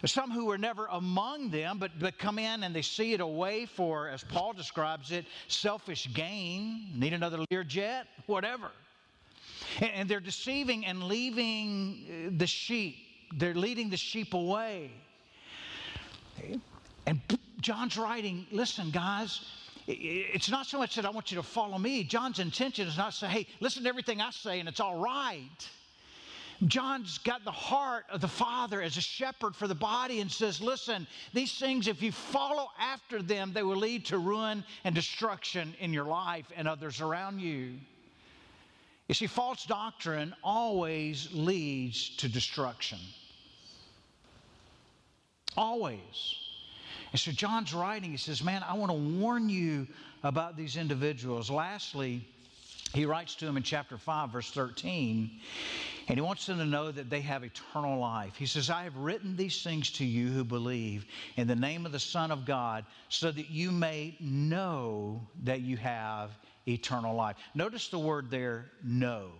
Some 0.05 0.31
who 0.31 0.45
were 0.45 0.57
never 0.57 0.87
among 0.87 1.49
them, 1.49 1.77
but, 1.77 1.91
but 1.97 2.17
come 2.17 2.37
in 2.37 2.63
and 2.63 2.75
they 2.75 2.81
see 2.81 3.13
it 3.13 3.21
away 3.21 3.65
for, 3.65 4.09
as 4.09 4.21
Paul 4.21 4.51
describes 4.51 5.11
it, 5.11 5.25
selfish 5.47 6.09
gain, 6.13 6.87
need 6.93 7.13
another 7.13 7.37
Learjet, 7.49 8.03
whatever. 8.25 8.71
And 9.81 10.09
they're 10.09 10.19
deceiving 10.19 10.85
and 10.85 11.03
leaving 11.03 12.27
uh, 12.27 12.37
the 12.37 12.47
sheep. 12.47 12.95
They're 13.35 13.55
leading 13.55 13.89
the 13.89 13.97
sheep 13.97 14.33
away. 14.33 14.91
And 17.05 17.21
John's 17.61 17.97
writing, 17.97 18.45
listen, 18.51 18.91
guys, 18.91 19.41
it's 19.87 20.49
not 20.49 20.65
so 20.65 20.77
much 20.77 20.95
that 20.95 21.05
I 21.05 21.09
want 21.09 21.31
you 21.31 21.37
to 21.37 21.43
follow 21.43 21.77
me. 21.77 22.03
John's 22.03 22.39
intention 22.39 22.87
is 22.87 22.97
not 22.97 23.11
to 23.11 23.17
say, 23.17 23.27
hey, 23.27 23.47
listen 23.59 23.83
to 23.83 23.89
everything 23.89 24.21
I 24.21 24.31
say 24.31 24.59
and 24.59 24.69
it's 24.69 24.79
all 24.79 24.99
right. 24.99 25.69
John's 26.67 27.17
got 27.17 27.43
the 27.43 27.51
heart 27.51 28.05
of 28.09 28.21
the 28.21 28.27
Father 28.27 28.81
as 28.81 28.97
a 28.97 29.01
shepherd 29.01 29.55
for 29.55 29.67
the 29.67 29.75
body 29.75 30.21
and 30.21 30.31
says, 30.31 30.61
Listen, 30.61 31.07
these 31.33 31.57
things, 31.57 31.87
if 31.87 32.01
you 32.01 32.11
follow 32.11 32.69
after 32.79 33.21
them, 33.21 33.51
they 33.53 33.63
will 33.63 33.77
lead 33.77 34.05
to 34.05 34.17
ruin 34.17 34.63
and 34.83 34.95
destruction 34.95 35.75
in 35.79 35.93
your 35.93 36.05
life 36.05 36.45
and 36.55 36.67
others 36.67 37.01
around 37.01 37.39
you. 37.39 37.73
You 39.07 39.15
see, 39.15 39.27
false 39.27 39.65
doctrine 39.65 40.33
always 40.43 41.29
leads 41.33 42.15
to 42.17 42.29
destruction. 42.29 42.99
Always. 45.57 46.37
And 47.11 47.19
so 47.19 47.31
John's 47.31 47.73
writing, 47.73 48.11
he 48.11 48.17
says, 48.17 48.43
Man, 48.43 48.63
I 48.63 48.73
want 48.73 48.91
to 48.91 48.97
warn 48.97 49.49
you 49.49 49.87
about 50.23 50.57
these 50.57 50.77
individuals. 50.77 51.51
Lastly, 51.51 52.25
he 52.93 53.05
writes 53.05 53.35
to 53.35 53.45
them 53.45 53.57
in 53.57 53.63
chapter 53.63 53.97
5, 53.97 54.29
verse 54.29 54.51
13, 54.51 55.29
and 56.07 56.17
he 56.17 56.21
wants 56.21 56.45
them 56.45 56.59
to 56.59 56.65
know 56.65 56.91
that 56.91 57.09
they 57.09 57.21
have 57.21 57.43
eternal 57.43 57.99
life. 57.99 58.35
He 58.35 58.45
says, 58.45 58.69
I 58.69 58.83
have 58.83 58.95
written 58.95 59.35
these 59.35 59.63
things 59.63 59.89
to 59.93 60.05
you 60.05 60.29
who 60.29 60.43
believe 60.43 61.05
in 61.35 61.47
the 61.47 61.55
name 61.55 61.85
of 61.85 61.91
the 61.91 61.99
Son 61.99 62.31
of 62.31 62.45
God, 62.45 62.85
so 63.09 63.31
that 63.31 63.49
you 63.49 63.71
may 63.71 64.15
know 64.19 65.21
that 65.43 65.61
you 65.61 65.77
have 65.77 66.31
eternal 66.67 67.15
life. 67.15 67.37
Notice 67.53 67.87
the 67.89 67.99
word 67.99 68.29
there, 68.29 68.65
know. 68.83 69.31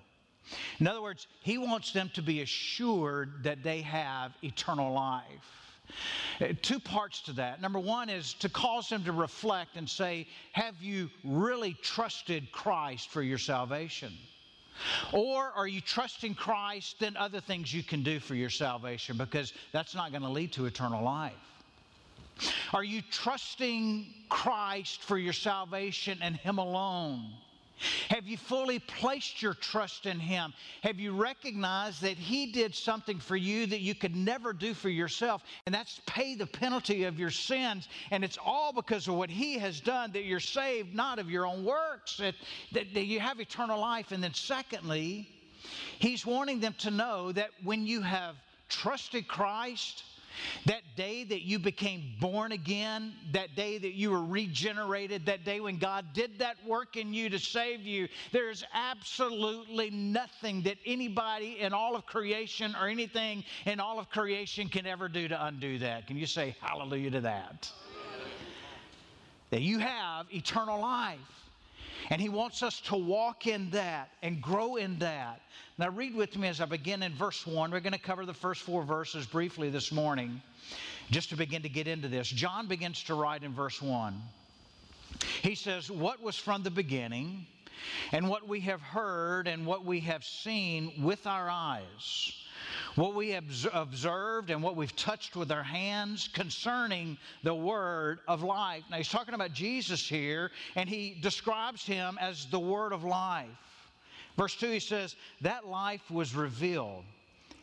In 0.80 0.88
other 0.88 1.02
words, 1.02 1.28
he 1.42 1.58
wants 1.58 1.92
them 1.92 2.12
to 2.16 2.22
be 2.22 2.42
assured 2.42 3.44
that 3.44 3.64
they 3.64 3.82
have 3.82 4.34
eternal 4.44 4.94
life. 4.94 5.24
Uh, 6.42 6.48
two 6.62 6.80
parts 6.80 7.22
to 7.22 7.34
that. 7.34 7.62
Number 7.62 7.80
one 7.80 8.10
is 8.10 8.34
to 8.36 8.50
cause 8.50 8.90
them 8.90 9.04
to 9.04 9.12
reflect 9.12 9.76
and 9.76 9.90
say, 9.90 10.28
Have 10.54 10.76
you 10.82 11.10
really 11.24 11.76
trusted 11.82 12.52
Christ 12.52 13.10
for 13.10 13.22
your 13.22 13.38
salvation? 13.38 14.14
Or 15.12 15.52
are 15.56 15.68
you 15.68 15.82
trusting 15.82 16.36
Christ, 16.36 17.00
then 17.00 17.16
other 17.16 17.40
things 17.40 17.74
you 17.74 17.84
can 17.84 18.02
do 18.02 18.20
for 18.20 18.34
your 18.34 18.50
salvation 18.50 19.18
because 19.18 19.54
that's 19.72 19.94
not 19.94 20.12
going 20.12 20.24
to 20.24 20.30
lead 20.30 20.52
to 20.54 20.66
eternal 20.66 21.04
life? 21.04 21.34
Are 22.74 22.84
you 22.84 23.02
trusting 23.12 24.08
Christ 24.30 25.02
for 25.02 25.18
your 25.18 25.34
salvation 25.34 26.20
and 26.22 26.36
Him 26.36 26.58
alone? 26.58 27.34
Have 28.10 28.28
you 28.28 28.38
fully 28.38 28.80
placed 28.80 29.42
your 29.42 29.54
trust 29.54 30.06
in 30.06 30.20
Him? 30.20 30.54
Have 30.82 31.00
you 31.00 31.12
recognized 31.12 32.02
that 32.02 32.18
He 32.18 32.52
did 32.52 32.74
something 32.76 33.20
for 33.20 33.36
you 33.36 33.66
that 33.68 33.82
you 33.82 33.96
could 33.96 34.16
never 34.16 34.54
do 34.54 34.74
for 34.74 34.90
yourself? 34.90 35.44
And 35.66 35.74
that's 35.74 36.00
pay 36.06 36.36
the 36.36 36.46
penalty 36.46 37.04
of 37.04 37.20
your 37.20 37.32
sins. 37.32 37.88
And 38.12 38.24
it's 38.24 38.38
all 38.44 38.72
because 38.74 39.08
of 39.08 39.16
what 39.16 39.30
He 39.30 39.58
has 39.58 39.82
done 39.82 40.12
that 40.14 40.24
you're 40.24 40.40
saved, 40.40 40.96
not 40.96 41.20
of 41.20 41.30
your 41.30 41.46
own 41.46 41.66
works, 41.66 42.18
that, 42.18 42.36
that, 42.72 42.94
that 42.94 43.06
you 43.06 43.20
have 43.20 43.40
eternal 43.40 43.80
life. 43.80 44.12
And 44.12 44.24
then, 44.24 44.34
secondly, 44.34 45.28
He's 46.00 46.26
wanting 46.26 46.60
them 46.60 46.76
to 46.80 46.92
know 46.92 47.32
that 47.32 47.50
when 47.64 47.86
you 47.86 48.02
have 48.02 48.36
trusted 48.70 49.28
Christ, 49.28 50.04
that 50.66 50.82
day 50.96 51.24
that 51.24 51.42
you 51.42 51.60
became 51.60 52.14
born 52.20 52.52
again, 52.52 53.14
that 53.32 53.56
day 53.56 53.78
that 53.78 53.94
you 53.94 54.12
were 54.12 54.24
regenerated, 54.24 55.26
that 55.26 55.46
day 55.46 55.60
when 55.60 55.78
God 55.78 56.06
did 56.14 56.40
that 56.40 56.56
work 56.66 56.98
in 56.98 57.14
you 57.14 57.30
to 57.30 57.40
save 57.40 57.82
you, 57.82 58.08
there 58.32 58.50
is 58.50 58.64
absolutely 58.74 59.90
nothing 59.90 60.62
that 60.64 60.78
anybody 60.86 61.60
in 61.60 61.74
all 61.74 61.96
of 61.96 62.06
creation 62.06 62.76
or 62.80 62.88
anything 62.88 63.44
in 63.66 63.80
all 63.80 64.00
of 64.00 64.10
creation 64.10 64.70
can 64.70 64.86
ever 64.86 65.08
do 65.08 65.28
to 65.28 65.46
undo 65.46 65.80
that. 65.80 66.08
Can 66.08 66.18
you 66.18 66.26
say 66.26 66.56
hallelujah 66.62 67.12
to 67.12 67.22
that? 67.22 67.72
That 69.50 69.62
you 69.62 69.80
have 69.80 70.26
eternal 70.34 70.80
life. 70.80 71.20
And 72.10 72.22
He 72.22 72.30
wants 72.30 72.64
us 72.64 72.80
to 72.82 72.96
walk 72.96 73.48
in 73.48 73.70
that 73.72 74.10
and 74.22 74.42
grow 74.42 74.76
in 74.76 75.00
that. 75.00 75.42
Now, 75.78 75.90
read 75.90 76.16
with 76.16 76.38
me 76.38 76.48
as 76.48 76.62
I 76.62 76.66
begin 76.66 77.04
in 77.04 77.14
verse 77.14 77.46
1. 77.48 77.72
We're 77.72 77.80
going 77.80 77.94
to 77.94 78.00
cover 78.00 78.26
the 78.26 78.34
first 78.34 78.62
four 78.62 78.84
verses 78.84 79.26
briefly 79.26 79.70
this 79.70 79.92
morning, 79.92 80.42
just 81.12 81.30
to 81.30 81.36
begin 81.36 81.62
to 81.64 81.70
get 81.70 81.88
into 81.88 82.08
this. 82.08 82.30
John 82.30 82.68
begins 82.68 83.04
to 83.04 83.16
write 83.16 83.44
in 83.44 83.54
verse 83.54 83.82
1. 83.82 84.22
He 85.42 85.56
says, 85.56 85.90
What 85.90 86.22
was 86.22 86.38
from 86.38 86.64
the 86.64 86.72
beginning, 86.72 87.46
and 88.12 88.30
what 88.30 88.48
we 88.48 88.60
have 88.62 88.82
heard, 88.82 89.48
and 89.48 89.66
what 89.66 89.86
we 89.86 90.02
have 90.02 90.24
seen 90.24 90.92
with 91.02 91.26
our 91.26 91.50
eyes 91.50 92.43
what 92.96 93.16
we 93.16 93.30
have 93.30 93.46
observed 93.74 94.50
and 94.50 94.62
what 94.62 94.76
we've 94.76 94.96
touched 94.96 95.36
with 95.36 95.52
our 95.52 95.64
hands 95.64 96.30
concerning 96.34 97.18
the 97.44 97.54
word 97.54 98.20
of 98.28 98.44
life. 98.44 98.84
Now, 98.90 98.98
he's 98.98 99.10
talking 99.10 99.34
about 99.34 99.54
Jesus 99.54 100.08
here, 100.08 100.52
and 100.76 100.88
he 100.88 101.18
describes 101.22 101.86
him 101.86 102.18
as 102.22 102.46
the 102.46 102.60
word 102.60 102.94
of 102.94 103.04
life. 103.04 103.48
Verse 104.38 104.56
2, 104.56 104.68
he 104.68 104.80
says, 104.80 105.16
That 105.42 105.68
life 105.68 106.10
was 106.12 106.36
revealed, 106.36 107.04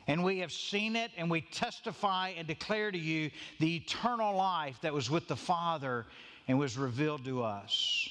and 0.07 0.25
we 0.25 0.39
have 0.41 0.53
seen 0.53 0.97
it, 0.97 1.11
and 1.17 1.31
we 1.31 1.43
testify 1.43 2.31
and 2.37 2.47
declare 2.47 2.91
to 2.91 2.99
you 2.99 3.31
the 3.59 3.77
eternal 3.77 4.35
life 4.35 4.79
that 4.83 4.93
was 4.93 5.11
with 5.11 5.29
the 5.29 5.37
Father 5.37 6.07
and 6.49 6.59
was 6.59 6.77
revealed 6.77 7.25
to 7.25 7.43
us. 7.43 8.09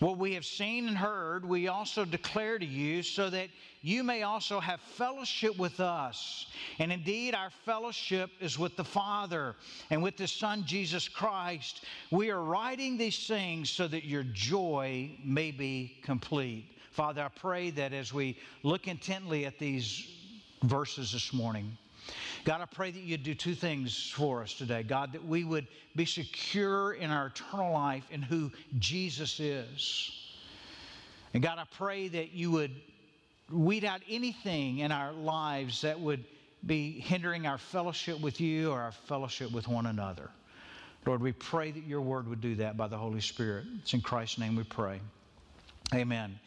What 0.00 0.16
we 0.16 0.34
have 0.34 0.44
seen 0.44 0.86
and 0.86 0.96
heard, 0.96 1.44
we 1.44 1.66
also 1.66 2.04
declare 2.04 2.58
to 2.58 2.64
you, 2.64 3.02
so 3.02 3.28
that 3.30 3.48
you 3.82 4.04
may 4.04 4.22
also 4.22 4.60
have 4.60 4.80
fellowship 4.80 5.58
with 5.58 5.80
us. 5.80 6.46
And 6.78 6.92
indeed, 6.92 7.34
our 7.34 7.50
fellowship 7.64 8.30
is 8.40 8.58
with 8.58 8.76
the 8.76 8.84
Father 8.84 9.56
and 9.90 10.00
with 10.00 10.16
the 10.16 10.28
Son, 10.28 10.64
Jesus 10.64 11.08
Christ. 11.08 11.84
We 12.12 12.30
are 12.30 12.42
writing 12.42 12.96
these 12.96 13.26
things 13.26 13.70
so 13.70 13.88
that 13.88 14.04
your 14.04 14.22
joy 14.22 15.18
may 15.24 15.50
be 15.50 15.98
complete. 16.04 16.76
Father, 16.92 17.22
I 17.22 17.28
pray 17.28 17.70
that 17.70 17.92
as 17.92 18.12
we 18.12 18.38
look 18.62 18.86
intently 18.86 19.46
at 19.46 19.58
these 19.58 20.08
verses 20.62 21.12
this 21.12 21.32
morning, 21.32 21.76
God, 22.48 22.62
I 22.62 22.64
pray 22.64 22.90
that 22.90 23.02
you'd 23.02 23.24
do 23.24 23.34
two 23.34 23.54
things 23.54 24.10
for 24.16 24.40
us 24.40 24.54
today. 24.54 24.82
God, 24.82 25.12
that 25.12 25.22
we 25.22 25.44
would 25.44 25.66
be 25.94 26.06
secure 26.06 26.94
in 26.94 27.10
our 27.10 27.26
eternal 27.26 27.74
life 27.74 28.04
in 28.10 28.22
who 28.22 28.50
Jesus 28.78 29.38
is. 29.38 30.10
And 31.34 31.42
God, 31.42 31.58
I 31.58 31.64
pray 31.70 32.08
that 32.08 32.32
you 32.32 32.50
would 32.52 32.70
weed 33.52 33.84
out 33.84 34.00
anything 34.08 34.78
in 34.78 34.92
our 34.92 35.12
lives 35.12 35.82
that 35.82 36.00
would 36.00 36.24
be 36.64 36.98
hindering 37.00 37.46
our 37.46 37.58
fellowship 37.58 38.18
with 38.18 38.40
you 38.40 38.70
or 38.70 38.80
our 38.80 38.92
fellowship 38.92 39.52
with 39.52 39.68
one 39.68 39.84
another. 39.84 40.30
Lord, 41.04 41.20
we 41.20 41.32
pray 41.32 41.70
that 41.70 41.84
your 41.84 42.00
word 42.00 42.26
would 42.28 42.40
do 42.40 42.54
that 42.54 42.78
by 42.78 42.88
the 42.88 42.96
Holy 42.96 43.20
Spirit. 43.20 43.66
It's 43.82 43.92
in 43.92 44.00
Christ's 44.00 44.38
name 44.38 44.56
we 44.56 44.64
pray. 44.64 45.02
Amen. 45.94 46.40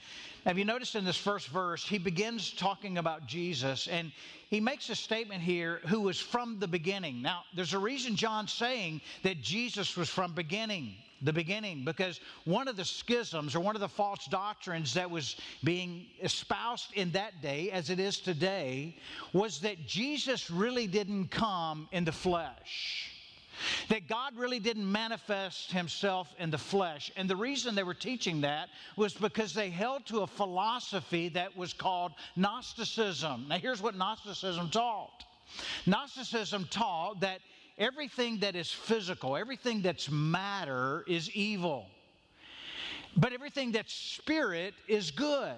Have 0.45 0.57
you 0.57 0.65
noticed 0.65 0.95
in 0.95 1.05
this 1.05 1.17
first 1.17 1.49
verse, 1.49 1.87
he 1.87 1.99
begins 1.99 2.51
talking 2.51 2.97
about 2.97 3.27
Jesus 3.27 3.87
and 3.87 4.11
he 4.49 4.59
makes 4.59 4.89
a 4.89 4.95
statement 4.95 5.43
here 5.43 5.81
who 5.87 6.01
was 6.01 6.19
from 6.19 6.59
the 6.59 6.67
beginning. 6.67 7.21
Now, 7.21 7.43
there's 7.55 7.73
a 7.73 7.79
reason 7.79 8.15
John's 8.15 8.51
saying 8.51 9.01
that 9.21 9.41
Jesus 9.41 9.95
was 9.95 10.09
from 10.09 10.33
beginning, 10.33 10.95
the 11.21 11.31
beginning, 11.31 11.85
because 11.85 12.19
one 12.45 12.67
of 12.67 12.75
the 12.75 12.83
schisms 12.83 13.55
or 13.55 13.59
one 13.59 13.75
of 13.75 13.81
the 13.81 13.87
false 13.87 14.25
doctrines 14.25 14.95
that 14.95 15.09
was 15.09 15.35
being 15.63 16.07
espoused 16.23 16.91
in 16.95 17.11
that 17.11 17.39
day, 17.43 17.69
as 17.69 17.91
it 17.91 17.99
is 17.99 18.19
today, 18.19 18.97
was 19.33 19.59
that 19.59 19.85
Jesus 19.85 20.49
really 20.49 20.87
didn't 20.87 21.27
come 21.29 21.87
in 21.91 22.03
the 22.03 22.11
flesh. 22.11 23.20
That 23.89 24.07
God 24.07 24.35
really 24.37 24.59
didn't 24.59 24.89
manifest 24.89 25.71
himself 25.71 26.33
in 26.39 26.51
the 26.51 26.57
flesh. 26.57 27.11
And 27.15 27.29
the 27.29 27.35
reason 27.35 27.75
they 27.75 27.83
were 27.83 27.93
teaching 27.93 28.41
that 28.41 28.69
was 28.95 29.13
because 29.13 29.53
they 29.53 29.69
held 29.69 30.05
to 30.07 30.19
a 30.21 30.27
philosophy 30.27 31.29
that 31.29 31.55
was 31.55 31.73
called 31.73 32.13
Gnosticism. 32.35 33.45
Now, 33.47 33.57
here's 33.57 33.81
what 33.81 33.95
Gnosticism 33.95 34.69
taught 34.69 35.25
Gnosticism 35.85 36.67
taught 36.69 37.21
that 37.21 37.41
everything 37.77 38.39
that 38.39 38.55
is 38.55 38.71
physical, 38.71 39.35
everything 39.35 39.81
that's 39.81 40.09
matter, 40.09 41.03
is 41.07 41.29
evil. 41.31 41.87
But 43.17 43.33
everything 43.33 43.71
that's 43.71 43.93
spirit 43.93 44.73
is 44.87 45.11
good. 45.11 45.57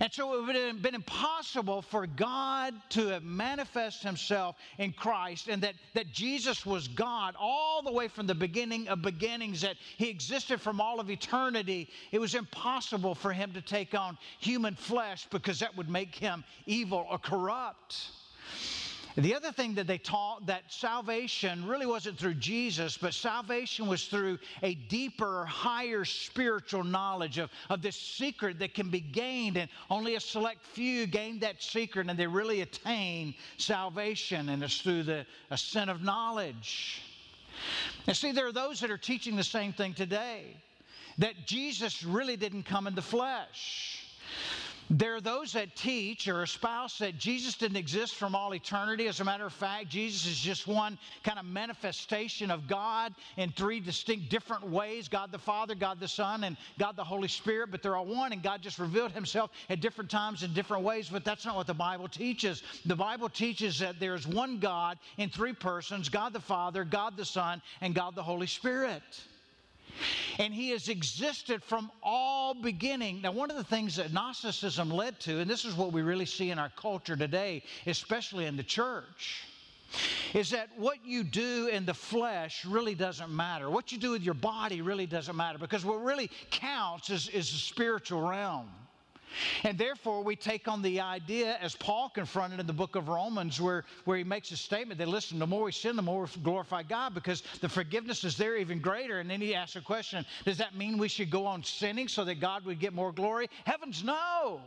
And 0.00 0.12
so 0.12 0.34
it 0.34 0.46
would 0.46 0.56
have 0.56 0.82
been 0.82 0.94
impossible 0.94 1.82
for 1.82 2.06
God 2.06 2.74
to 2.90 3.08
have 3.08 3.22
manifest 3.22 4.02
himself 4.02 4.56
in 4.78 4.92
Christ 4.92 5.48
and 5.48 5.62
that, 5.62 5.74
that 5.94 6.12
Jesus 6.12 6.64
was 6.64 6.88
God 6.88 7.34
all 7.38 7.82
the 7.82 7.92
way 7.92 8.08
from 8.08 8.26
the 8.26 8.34
beginning 8.34 8.88
of 8.88 9.02
beginnings, 9.02 9.60
that 9.60 9.76
he 9.98 10.08
existed 10.08 10.60
from 10.60 10.80
all 10.80 10.98
of 10.98 11.10
eternity. 11.10 11.90
It 12.10 12.18
was 12.18 12.34
impossible 12.34 13.14
for 13.14 13.32
him 13.32 13.52
to 13.52 13.60
take 13.60 13.94
on 13.94 14.16
human 14.38 14.74
flesh 14.74 15.26
because 15.30 15.60
that 15.60 15.76
would 15.76 15.88
make 15.88 16.14
him 16.14 16.44
evil 16.66 17.06
or 17.10 17.18
corrupt. 17.18 18.10
The 19.16 19.34
other 19.34 19.52
thing 19.52 19.74
that 19.74 19.86
they 19.86 19.98
taught 19.98 20.46
that 20.46 20.62
salvation 20.68 21.66
really 21.66 21.84
wasn't 21.84 22.18
through 22.18 22.34
Jesus, 22.34 22.96
but 22.96 23.12
salvation 23.12 23.86
was 23.86 24.06
through 24.06 24.38
a 24.62 24.74
deeper, 24.74 25.44
higher 25.44 26.04
spiritual 26.04 26.82
knowledge 26.82 27.36
of, 27.36 27.50
of 27.68 27.82
this 27.82 27.96
secret 27.96 28.58
that 28.60 28.72
can 28.72 28.88
be 28.88 29.00
gained, 29.00 29.58
and 29.58 29.68
only 29.90 30.14
a 30.14 30.20
select 30.20 30.64
few 30.64 31.06
gain 31.06 31.38
that 31.40 31.62
secret 31.62 32.08
and 32.08 32.18
they 32.18 32.26
really 32.26 32.62
attain 32.62 33.34
salvation, 33.58 34.48
and 34.48 34.62
it's 34.62 34.80
through 34.80 35.02
the 35.02 35.26
ascent 35.50 35.90
of 35.90 36.02
knowledge. 36.02 37.02
And 38.06 38.16
see, 38.16 38.32
there 38.32 38.46
are 38.46 38.52
those 38.52 38.80
that 38.80 38.90
are 38.90 38.98
teaching 38.98 39.36
the 39.36 39.44
same 39.44 39.72
thing 39.74 39.92
today 39.92 40.56
that 41.18 41.46
Jesus 41.46 42.02
really 42.02 42.36
didn't 42.36 42.62
come 42.62 42.86
in 42.86 42.94
the 42.94 43.02
flesh. 43.02 43.98
There 44.94 45.14
are 45.14 45.22
those 45.22 45.54
that 45.54 45.74
teach 45.74 46.28
or 46.28 46.42
espouse 46.42 46.98
that 46.98 47.16
Jesus 47.16 47.54
didn't 47.54 47.78
exist 47.78 48.14
from 48.14 48.34
all 48.34 48.54
eternity. 48.54 49.08
As 49.08 49.20
a 49.20 49.24
matter 49.24 49.46
of 49.46 49.54
fact, 49.54 49.88
Jesus 49.88 50.26
is 50.26 50.38
just 50.38 50.66
one 50.66 50.98
kind 51.24 51.38
of 51.38 51.46
manifestation 51.46 52.50
of 52.50 52.68
God 52.68 53.14
in 53.38 53.50
three 53.52 53.80
distinct 53.80 54.28
different 54.28 54.68
ways 54.68 55.08
God 55.08 55.32
the 55.32 55.38
Father, 55.38 55.74
God 55.74 55.98
the 55.98 56.08
Son, 56.08 56.44
and 56.44 56.58
God 56.78 56.94
the 56.94 57.04
Holy 57.04 57.28
Spirit. 57.28 57.70
But 57.70 57.82
they're 57.82 57.96
all 57.96 58.04
one, 58.04 58.34
and 58.34 58.42
God 58.42 58.60
just 58.60 58.78
revealed 58.78 59.12
Himself 59.12 59.50
at 59.70 59.80
different 59.80 60.10
times 60.10 60.42
in 60.42 60.52
different 60.52 60.84
ways. 60.84 61.08
But 61.08 61.24
that's 61.24 61.46
not 61.46 61.56
what 61.56 61.66
the 61.66 61.72
Bible 61.72 62.06
teaches. 62.08 62.62
The 62.84 62.94
Bible 62.96 63.30
teaches 63.30 63.78
that 63.78 63.98
there 63.98 64.14
is 64.14 64.26
one 64.26 64.58
God 64.58 64.98
in 65.16 65.30
three 65.30 65.54
persons 65.54 66.10
God 66.10 66.34
the 66.34 66.40
Father, 66.40 66.84
God 66.84 67.16
the 67.16 67.24
Son, 67.24 67.62
and 67.80 67.94
God 67.94 68.14
the 68.14 68.22
Holy 68.22 68.46
Spirit. 68.46 69.02
And 70.38 70.54
he 70.54 70.70
has 70.70 70.88
existed 70.88 71.62
from 71.62 71.90
all 72.02 72.54
beginning. 72.54 73.22
Now, 73.22 73.32
one 73.32 73.50
of 73.50 73.56
the 73.56 73.64
things 73.64 73.96
that 73.96 74.12
Gnosticism 74.12 74.90
led 74.90 75.20
to, 75.20 75.40
and 75.40 75.50
this 75.50 75.64
is 75.64 75.74
what 75.74 75.92
we 75.92 76.02
really 76.02 76.26
see 76.26 76.50
in 76.50 76.58
our 76.58 76.70
culture 76.70 77.16
today, 77.16 77.62
especially 77.86 78.46
in 78.46 78.56
the 78.56 78.62
church, 78.62 79.44
is 80.34 80.50
that 80.50 80.68
what 80.76 81.04
you 81.04 81.22
do 81.22 81.68
in 81.68 81.84
the 81.84 81.94
flesh 81.94 82.64
really 82.64 82.94
doesn't 82.94 83.30
matter. 83.30 83.68
What 83.68 83.92
you 83.92 83.98
do 83.98 84.12
with 84.12 84.22
your 84.22 84.34
body 84.34 84.80
really 84.80 85.06
doesn't 85.06 85.36
matter 85.36 85.58
because 85.58 85.84
what 85.84 86.02
really 86.02 86.30
counts 86.50 87.10
is, 87.10 87.28
is 87.28 87.50
the 87.50 87.58
spiritual 87.58 88.26
realm. 88.26 88.68
And 89.64 89.78
therefore, 89.78 90.22
we 90.22 90.36
take 90.36 90.68
on 90.68 90.82
the 90.82 91.00
idea, 91.00 91.56
as 91.60 91.74
Paul 91.76 92.10
confronted 92.10 92.60
in 92.60 92.66
the 92.66 92.72
book 92.72 92.96
of 92.96 93.08
Romans, 93.08 93.60
where, 93.60 93.84
where 94.04 94.18
he 94.18 94.24
makes 94.24 94.50
a 94.50 94.56
statement 94.56 94.98
that, 94.98 95.08
listen, 95.08 95.38
the 95.38 95.46
more 95.46 95.64
we 95.64 95.72
sin, 95.72 95.96
the 95.96 96.02
more 96.02 96.22
we 96.22 96.42
glorify 96.42 96.82
God 96.82 97.14
because 97.14 97.42
the 97.60 97.68
forgiveness 97.68 98.24
is 98.24 98.36
there 98.36 98.56
even 98.56 98.80
greater. 98.80 99.20
And 99.20 99.30
then 99.30 99.40
he 99.40 99.54
asks 99.54 99.76
a 99.76 99.80
question 99.80 100.24
Does 100.44 100.58
that 100.58 100.76
mean 100.76 100.98
we 100.98 101.08
should 101.08 101.30
go 101.30 101.46
on 101.46 101.62
sinning 101.62 102.08
so 102.08 102.24
that 102.24 102.40
God 102.40 102.64
would 102.64 102.80
get 102.80 102.92
more 102.92 103.12
glory? 103.12 103.48
Heavens, 103.64 104.02
no. 104.04 104.60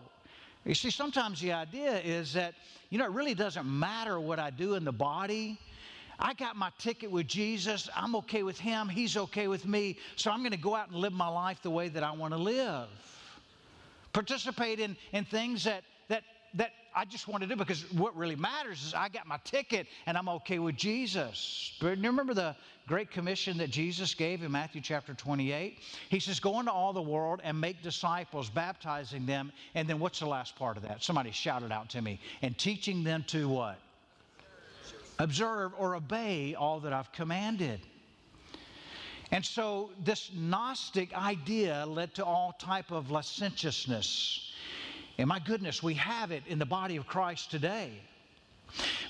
You 0.66 0.74
see, 0.74 0.90
sometimes 0.90 1.40
the 1.40 1.54
idea 1.54 2.00
is 2.00 2.34
that, 2.34 2.56
you 2.90 2.98
know, 2.98 3.06
it 3.06 3.12
really 3.12 3.36
doesn't 3.36 3.68
matter 3.68 4.20
what 4.20 4.40
I 4.40 4.50
do 4.50 4.74
in 4.74 4.84
the 4.84 4.92
body. 4.92 5.60
I 6.18 6.34
got 6.34 6.56
my 6.56 6.72
ticket 6.80 7.12
with 7.12 7.28
Jesus. 7.28 7.90
I'm 7.96 8.16
okay 8.18 8.42
with 8.42 8.58
him. 8.58 8.90
He's 8.90 9.16
okay 9.18 9.48
with 9.48 9.66
me. 9.66 9.98
So 10.16 10.32
I'm 10.32 10.40
going 10.40 10.52
to 10.52 10.58
go 10.58 10.74
out 10.76 10.90
and 10.90 10.98
live 10.98 11.14
my 11.14 11.28
life 11.28 11.62
the 11.62 11.70
way 11.70 11.90
that 11.90 12.04
I 12.04 12.12
want 12.12 12.34
to 12.34 12.40
live. 12.40 12.88
Participate 14.16 14.80
in, 14.80 14.96
in 15.12 15.26
things 15.26 15.66
that, 15.66 15.84
that, 16.08 16.24
that 16.54 16.72
I 16.96 17.04
just 17.04 17.28
want 17.28 17.44
to 17.44 17.50
do 17.50 17.58
because 17.58 17.92
what 17.92 18.16
really 18.16 18.38
matters 18.38 18.82
is 18.86 18.94
I 18.94 19.10
got 19.10 19.28
my 19.28 19.38
ticket 19.44 19.88
and 20.06 20.18
I'm 20.18 20.30
okay 20.30 20.58
with 20.58 20.78
Jesus. 20.78 21.74
But 21.82 21.98
you 21.98 22.10
remember 22.10 22.34
the 22.34 22.56
Great 22.88 23.12
Commission 23.12 23.58
that 23.58 23.72
Jesus 23.72 24.14
gave 24.14 24.42
in 24.42 24.54
Matthew 24.54 24.80
chapter 24.80 25.14
28? 25.14 25.80
He 26.08 26.22
says, 26.22 26.40
Go 26.40 26.62
into 26.62 26.72
all 26.72 26.94
the 26.94 27.02
world 27.02 27.42
and 27.44 27.60
make 27.60 27.84
disciples, 27.84 28.50
baptizing 28.50 29.26
them. 29.26 29.52
And 29.74 29.86
then 29.86 30.00
what's 30.00 30.20
the 30.20 30.28
last 30.28 30.56
part 30.56 30.78
of 30.78 30.84
that? 30.84 31.04
Somebody 31.04 31.32
shouted 31.32 31.74
out 31.74 31.90
to 31.90 32.02
me. 32.02 32.22
And 32.42 32.58
teaching 32.58 33.04
them 33.04 33.26
to 33.28 33.50
what? 33.50 33.78
Observe 35.20 35.74
or 35.78 35.96
obey 35.96 36.56
all 36.56 36.80
that 36.80 36.94
I've 36.94 37.12
commanded. 37.12 37.82
And 39.32 39.46
so 39.46 39.90
this 40.04 40.32
Gnostic 40.34 41.16
idea 41.16 41.86
led 41.88 42.14
to 42.16 42.26
all 42.26 42.56
type 42.60 42.92
of 42.92 43.12
licentiousness. 43.12 44.52
And 45.18 45.28
my 45.28 45.40
goodness, 45.40 45.82
we 45.82 45.94
have 45.96 46.32
it 46.32 46.44
in 46.48 46.60
the 46.60 46.66
body 46.66 46.96
of 46.98 47.08
Christ 47.08 47.52
today. 47.52 47.92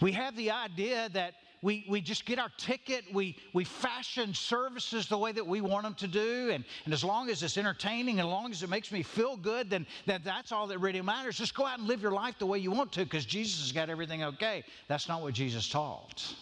We 0.01 0.11
have 0.11 0.35
the 0.35 0.51
idea 0.51 1.09
that 1.13 1.33
we, 1.61 1.83
we 1.89 1.99
just 1.99 2.25
get 2.25 2.37
our 2.37 2.51
ticket, 2.57 3.05
we, 3.11 3.35
we 3.53 3.63
fashion 3.63 4.35
services 4.35 5.07
the 5.07 5.17
way 5.17 5.31
that 5.31 5.47
we 5.47 5.61
want 5.61 5.83
them 5.83 5.95
to 5.95 6.07
do, 6.07 6.51
and, 6.51 6.63
and 6.85 6.93
as 6.93 7.03
long 7.03 7.29
as 7.29 7.41
it's 7.41 7.57
entertaining, 7.57 8.19
and 8.19 8.27
as 8.27 8.31
long 8.31 8.51
as 8.51 8.61
it 8.61 8.69
makes 8.69 8.91
me 8.91 9.01
feel 9.01 9.35
good, 9.35 9.71
then, 9.71 9.87
then 10.05 10.21
that's 10.23 10.51
all 10.51 10.67
that 10.67 10.77
really 10.77 11.01
matters. 11.01 11.37
Just 11.37 11.55
go 11.55 11.65
out 11.65 11.79
and 11.79 11.87
live 11.87 12.03
your 12.03 12.11
life 12.11 12.35
the 12.37 12.45
way 12.45 12.59
you 12.59 12.69
want 12.69 12.91
to 12.91 12.99
because 12.99 13.25
Jesus 13.25 13.61
has 13.61 13.71
got 13.71 13.89
everything 13.89 14.23
okay. 14.23 14.63
That's 14.87 15.07
not 15.07 15.23
what 15.23 15.33
Jesus 15.33 15.67
taught. 15.67 16.35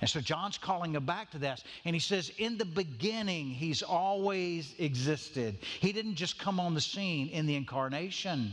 And 0.00 0.08
so 0.08 0.20
John's 0.20 0.58
calling 0.58 0.94
him 0.94 1.04
back 1.04 1.30
to 1.32 1.38
this. 1.38 1.64
And 1.84 1.94
he 1.94 2.00
says, 2.00 2.32
In 2.38 2.58
the 2.58 2.64
beginning, 2.64 3.50
he's 3.50 3.82
always 3.82 4.74
existed. 4.78 5.58
He 5.80 5.92
didn't 5.92 6.14
just 6.14 6.38
come 6.38 6.60
on 6.60 6.74
the 6.74 6.80
scene 6.80 7.28
in 7.28 7.46
the 7.46 7.56
incarnation. 7.56 8.52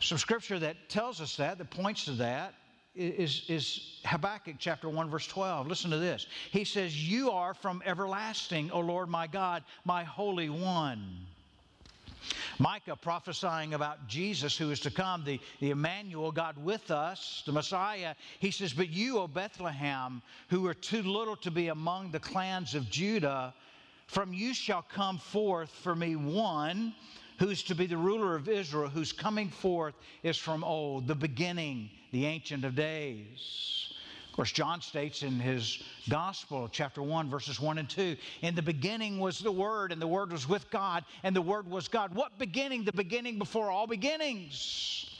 Some 0.00 0.18
scripture 0.18 0.58
that 0.58 0.88
tells 0.88 1.20
us 1.20 1.36
that, 1.36 1.58
that 1.58 1.70
points 1.70 2.04
to 2.06 2.12
that, 2.12 2.54
is, 2.94 3.44
is 3.48 4.00
Habakkuk 4.04 4.56
chapter 4.58 4.88
1, 4.88 5.08
verse 5.08 5.26
12. 5.26 5.66
Listen 5.66 5.90
to 5.90 5.98
this. 5.98 6.26
He 6.50 6.64
says, 6.64 7.08
You 7.08 7.30
are 7.30 7.54
from 7.54 7.82
everlasting, 7.86 8.70
O 8.70 8.80
Lord 8.80 9.08
my 9.08 9.26
God, 9.26 9.64
my 9.84 10.04
Holy 10.04 10.50
One. 10.50 11.26
Micah 12.62 12.94
prophesying 12.94 13.74
about 13.74 14.06
Jesus 14.06 14.56
who 14.56 14.70
is 14.70 14.78
to 14.80 14.90
come, 14.90 15.24
the, 15.24 15.40
the 15.58 15.70
Emmanuel, 15.70 16.30
God 16.30 16.56
with 16.56 16.92
us, 16.92 17.42
the 17.44 17.50
Messiah, 17.50 18.14
he 18.38 18.52
says, 18.52 18.72
But 18.72 18.88
you, 18.88 19.18
O 19.18 19.26
Bethlehem, 19.26 20.22
who 20.48 20.64
are 20.68 20.74
too 20.74 21.02
little 21.02 21.34
to 21.38 21.50
be 21.50 21.68
among 21.68 22.12
the 22.12 22.20
clans 22.20 22.76
of 22.76 22.88
Judah, 22.88 23.52
from 24.06 24.32
you 24.32 24.54
shall 24.54 24.82
come 24.82 25.18
forth 25.18 25.70
for 25.70 25.96
me 25.96 26.14
one 26.14 26.94
who's 27.40 27.64
to 27.64 27.74
be 27.74 27.86
the 27.86 27.96
ruler 27.96 28.36
of 28.36 28.48
Israel, 28.48 28.88
whose 28.88 29.12
coming 29.12 29.48
forth 29.48 29.96
is 30.22 30.36
from 30.36 30.62
old, 30.62 31.08
the 31.08 31.16
beginning, 31.16 31.90
the 32.12 32.26
Ancient 32.26 32.64
of 32.64 32.76
Days. 32.76 33.91
Of 34.32 34.36
course, 34.36 34.52
John 34.52 34.80
states 34.80 35.22
in 35.22 35.38
his 35.38 35.82
Gospel, 36.08 36.66
chapter 36.72 37.02
1, 37.02 37.28
verses 37.28 37.60
1 37.60 37.76
and 37.76 37.86
2, 37.86 38.16
in 38.40 38.54
the 38.54 38.62
beginning 38.62 39.20
was 39.20 39.38
the 39.38 39.52
Word, 39.52 39.92
and 39.92 40.00
the 40.00 40.06
Word 40.06 40.32
was 40.32 40.48
with 40.48 40.70
God, 40.70 41.04
and 41.22 41.36
the 41.36 41.42
Word 41.42 41.70
was 41.70 41.86
God. 41.86 42.14
What 42.14 42.38
beginning? 42.38 42.84
The 42.84 42.94
beginning 42.94 43.38
before 43.38 43.70
all 43.70 43.86
beginnings. 43.86 45.14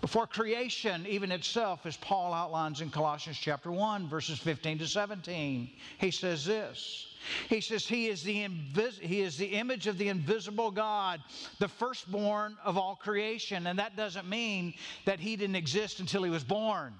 Before 0.00 0.26
creation, 0.26 1.06
even 1.06 1.30
itself, 1.30 1.86
as 1.86 1.96
Paul 1.98 2.34
outlines 2.34 2.80
in 2.80 2.90
Colossians 2.90 3.38
chapter 3.38 3.70
1, 3.70 4.08
verses 4.08 4.40
15 4.40 4.80
to 4.80 4.88
17. 4.88 5.70
He 5.98 6.10
says 6.10 6.44
this. 6.44 7.06
He 7.48 7.60
says, 7.60 7.86
he 7.86 8.08
is, 8.08 8.24
the 8.24 8.44
invis- 8.44 8.98
he 8.98 9.20
is 9.20 9.36
the 9.36 9.46
image 9.46 9.86
of 9.86 9.98
the 9.98 10.08
invisible 10.08 10.72
God, 10.72 11.20
the 11.60 11.68
firstborn 11.68 12.56
of 12.64 12.76
all 12.76 12.96
creation. 12.96 13.68
And 13.68 13.78
that 13.78 13.94
doesn't 13.94 14.28
mean 14.28 14.74
that 15.04 15.20
he 15.20 15.36
didn't 15.36 15.54
exist 15.54 16.00
until 16.00 16.24
he 16.24 16.30
was 16.30 16.42
born. 16.42 16.92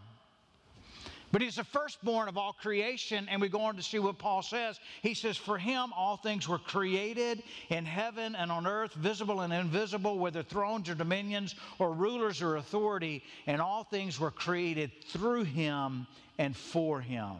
But 1.32 1.40
he's 1.40 1.56
the 1.56 1.64
firstborn 1.64 2.28
of 2.28 2.36
all 2.36 2.52
creation, 2.52 3.26
and 3.30 3.40
we 3.40 3.48
go 3.48 3.62
on 3.62 3.76
to 3.76 3.82
see 3.82 3.98
what 3.98 4.18
Paul 4.18 4.42
says. 4.42 4.78
He 5.00 5.14
says, 5.14 5.38
For 5.38 5.56
him 5.56 5.90
all 5.94 6.18
things 6.18 6.46
were 6.46 6.58
created 6.58 7.42
in 7.70 7.86
heaven 7.86 8.36
and 8.36 8.52
on 8.52 8.66
earth, 8.66 8.92
visible 8.92 9.40
and 9.40 9.50
invisible, 9.50 10.18
whether 10.18 10.42
thrones 10.42 10.90
or 10.90 10.94
dominions 10.94 11.54
or 11.78 11.94
rulers 11.94 12.42
or 12.42 12.56
authority, 12.56 13.24
and 13.46 13.62
all 13.62 13.82
things 13.82 14.20
were 14.20 14.30
created 14.30 14.90
through 15.06 15.44
him 15.44 16.06
and 16.38 16.54
for 16.54 17.00
him. 17.00 17.36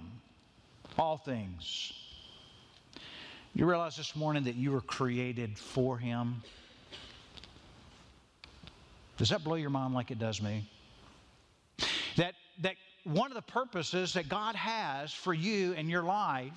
All 0.98 1.18
things. 1.18 1.92
You 3.55 3.66
realize 3.66 3.98
this 3.98 4.16
morning 4.16 4.44
that 4.44 4.55
you 4.55 4.72
were 4.72 4.81
created 4.81 5.59
for 5.59 5.98
him? 5.98 6.42
Does 9.18 9.28
that 9.28 9.44
blow 9.44 9.57
your 9.57 9.68
mind 9.68 9.92
like 9.92 10.11
it 10.11 10.18
does 10.18 10.40
me? 10.40 10.66
That, 12.16 12.35
that 12.61 12.76
one 13.04 13.30
of 13.30 13.34
the 13.34 13.52
purposes 13.52 14.12
that 14.14 14.28
God 14.28 14.54
has 14.54 15.12
for 15.12 15.34
you 15.34 15.74
and 15.74 15.90
your 15.90 16.02
life 16.02 16.52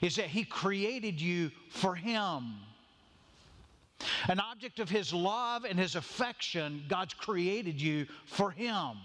is 0.00 0.16
that 0.16 0.26
He 0.26 0.44
created 0.44 1.20
you 1.20 1.50
for 1.70 1.94
Him. 1.94 2.54
An 4.28 4.40
object 4.40 4.78
of 4.78 4.88
His 4.88 5.12
love 5.12 5.64
and 5.64 5.78
His 5.78 5.96
affection, 5.96 6.84
God's 6.88 7.14
created 7.14 7.80
you 7.80 8.06
for 8.26 8.50
Him. 8.50 8.96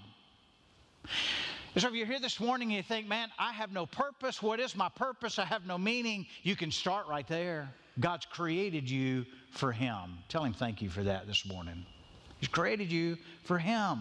So 1.77 1.88
if 1.88 1.93
you're 1.93 2.05
here 2.05 2.19
this 2.19 2.39
morning 2.39 2.69
and 2.69 2.77
you 2.77 2.84
think, 2.84 3.07
man, 3.07 3.29
I 3.39 3.53
have 3.53 3.71
no 3.71 3.86
purpose, 3.86 4.41
what 4.41 4.60
is 4.60 4.75
my 4.75 4.89
purpose? 4.89 5.39
I 5.39 5.45
have 5.45 5.65
no 5.65 5.77
meaning, 5.77 6.25
you 6.43 6.55
can 6.55 6.69
start 6.69 7.07
right 7.07 7.27
there. 7.27 7.69
God's 7.99 8.25
created 8.25 8.89
you 8.89 9.25
for 9.51 9.71
Him. 9.71 10.17
Tell 10.27 10.43
Him 10.43 10.53
thank 10.53 10.81
you 10.81 10.89
for 10.89 11.03
that 11.03 11.27
this 11.27 11.45
morning. 11.45 11.86
He's 12.39 12.49
created 12.49 12.91
you 12.91 13.17
for 13.43 13.57
Him. 13.57 13.99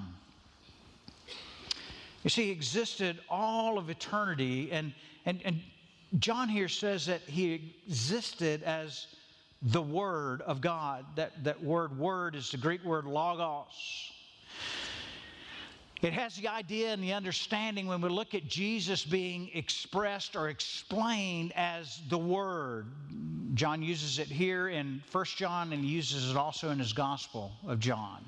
You 2.23 2.31
see, 2.31 2.47
he 2.47 2.51
existed 2.51 3.19
all 3.29 3.79
of 3.79 3.89
eternity, 3.89 4.71
and, 4.73 4.93
and, 5.25 5.41
and 5.45 5.61
John 6.19 6.49
here 6.49 6.69
says 6.69 7.07
that 7.07 7.23
he 7.23 7.55
existed 7.87 8.63
as 8.63 9.07
the 9.63 9.81
Word 9.81 10.43
of 10.43 10.61
God. 10.61 11.07
That, 11.17 11.45
that 11.45 11.63
word, 11.63 11.99
word, 11.99 12.35
is 12.35 12.51
the 12.51 12.59
Greek 12.59 12.85
word 12.85 13.07
logos. 13.07 14.13
It 16.03 16.15
has 16.15 16.35
the 16.37 16.49
idea 16.49 16.93
and 16.93 17.03
the 17.03 17.13
understanding 17.13 17.87
when 17.87 18.01
we 18.01 18.09
look 18.09 18.35
at 18.35 18.49
Jesus 18.49 19.05
being 19.05 19.51
expressed 19.53 20.35
or 20.35 20.49
explained 20.49 21.53
as 21.57 22.01
the 22.09 22.19
Word. 22.19 22.87
John 23.55 23.83
uses 23.83 24.19
it 24.19 24.29
here 24.29 24.69
in 24.69 25.03
1 25.13 25.25
John 25.37 25.73
and 25.73 25.85
he 25.85 25.91
uses 25.91 26.31
it 26.31 26.37
also 26.37 26.71
in 26.71 26.79
his 26.79 26.95
Gospel 26.95 27.53
of 27.67 27.81
John 27.81 28.25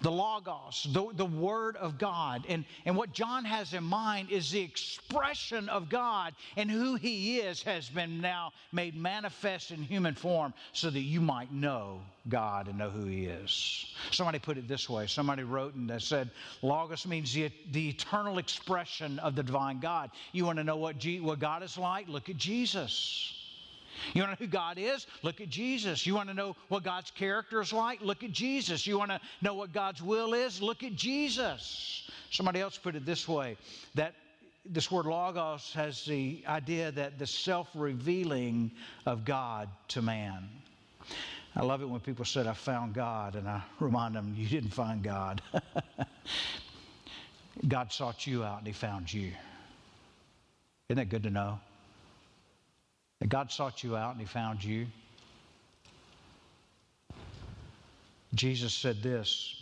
the 0.00 0.10
Logos, 0.10 0.86
the, 0.92 1.08
the 1.14 1.26
Word 1.26 1.76
of 1.76 1.98
God. 1.98 2.44
And, 2.48 2.64
and 2.84 2.96
what 2.96 3.12
John 3.12 3.44
has 3.44 3.74
in 3.74 3.84
mind 3.84 4.30
is 4.30 4.50
the 4.50 4.60
expression 4.60 5.68
of 5.68 5.88
God 5.88 6.34
and 6.56 6.70
who 6.70 6.94
He 6.94 7.38
is 7.38 7.62
has 7.62 7.88
been 7.88 8.20
now 8.20 8.52
made 8.72 8.96
manifest 8.96 9.70
in 9.70 9.82
human 9.82 10.14
form 10.14 10.54
so 10.72 10.90
that 10.90 11.00
you 11.00 11.20
might 11.20 11.52
know 11.52 12.00
God 12.28 12.68
and 12.68 12.78
know 12.78 12.90
who 12.90 13.06
He 13.06 13.26
is. 13.26 13.86
Somebody 14.10 14.38
put 14.38 14.58
it 14.58 14.68
this 14.68 14.88
way. 14.88 15.06
Somebody 15.06 15.42
wrote 15.42 15.74
and 15.74 16.00
said, 16.00 16.30
Logos 16.62 17.06
means 17.06 17.32
the, 17.32 17.50
the 17.72 17.88
eternal 17.88 18.38
expression 18.38 19.18
of 19.18 19.34
the 19.34 19.42
divine 19.42 19.80
God. 19.80 20.10
You 20.32 20.44
want 20.44 20.58
to 20.58 20.64
know 20.64 20.76
what, 20.76 20.98
G, 20.98 21.20
what 21.20 21.38
God 21.38 21.62
is 21.62 21.76
like? 21.76 22.08
Look 22.08 22.28
at 22.28 22.36
Jesus. 22.36 23.37
You 24.14 24.22
want 24.22 24.36
to 24.36 24.42
know 24.42 24.46
who 24.46 24.52
God 24.52 24.78
is? 24.78 25.06
Look 25.22 25.40
at 25.40 25.48
Jesus. 25.48 26.06
You 26.06 26.14
want 26.14 26.28
to 26.28 26.34
know 26.34 26.56
what 26.68 26.84
God's 26.84 27.10
character 27.10 27.60
is 27.60 27.72
like? 27.72 28.00
Look 28.00 28.22
at 28.22 28.32
Jesus. 28.32 28.86
You 28.86 28.98
want 28.98 29.10
to 29.10 29.20
know 29.42 29.54
what 29.54 29.72
God's 29.72 30.02
will 30.02 30.34
is? 30.34 30.62
Look 30.62 30.82
at 30.82 30.94
Jesus. 30.94 32.08
Somebody 32.30 32.60
else 32.60 32.78
put 32.78 32.94
it 32.94 33.06
this 33.06 33.26
way 33.26 33.56
that 33.94 34.14
this 34.66 34.90
word 34.90 35.06
logos 35.06 35.72
has 35.72 36.04
the 36.04 36.44
idea 36.46 36.92
that 36.92 37.18
the 37.18 37.26
self 37.26 37.68
revealing 37.74 38.70
of 39.06 39.24
God 39.24 39.68
to 39.88 40.02
man. 40.02 40.48
I 41.56 41.64
love 41.64 41.82
it 41.82 41.88
when 41.88 42.00
people 42.00 42.24
said, 42.24 42.46
I 42.46 42.52
found 42.52 42.94
God, 42.94 43.34
and 43.34 43.48
I 43.48 43.62
remind 43.80 44.14
them, 44.14 44.34
you 44.36 44.48
didn't 44.48 44.70
find 44.70 45.02
God. 45.02 45.42
God 47.68 47.92
sought 47.92 48.26
you 48.26 48.44
out 48.44 48.58
and 48.58 48.66
He 48.66 48.72
found 48.72 49.12
you. 49.12 49.32
Isn't 50.88 50.98
that 50.98 51.08
good 51.08 51.24
to 51.24 51.30
know? 51.30 51.58
That 53.20 53.28
God 53.28 53.50
sought 53.50 53.82
you 53.82 53.96
out 53.96 54.12
and 54.12 54.20
He 54.20 54.26
found 54.26 54.62
you. 54.62 54.86
Jesus 58.34 58.72
said 58.74 59.02
this 59.02 59.54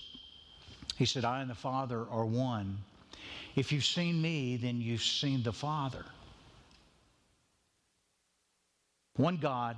He 0.96 1.06
said, 1.06 1.24
I 1.24 1.40
and 1.40 1.50
the 1.50 1.54
Father 1.54 2.04
are 2.10 2.26
one. 2.26 2.78
If 3.54 3.72
you've 3.72 3.84
seen 3.84 4.20
me, 4.20 4.56
then 4.56 4.80
you've 4.80 5.02
seen 5.02 5.42
the 5.42 5.52
Father. 5.52 6.04
One 9.16 9.38
God, 9.38 9.76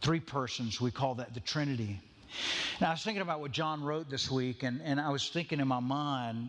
three 0.00 0.20
persons, 0.20 0.80
we 0.80 0.90
call 0.90 1.16
that 1.16 1.34
the 1.34 1.40
Trinity. 1.40 2.00
Now, 2.80 2.88
I 2.88 2.92
was 2.92 3.02
thinking 3.02 3.20
about 3.20 3.40
what 3.40 3.52
John 3.52 3.84
wrote 3.84 4.08
this 4.08 4.30
week, 4.30 4.62
and, 4.62 4.80
and 4.82 4.98
I 4.98 5.10
was 5.10 5.28
thinking 5.28 5.60
in 5.60 5.68
my 5.68 5.80
mind, 5.80 6.48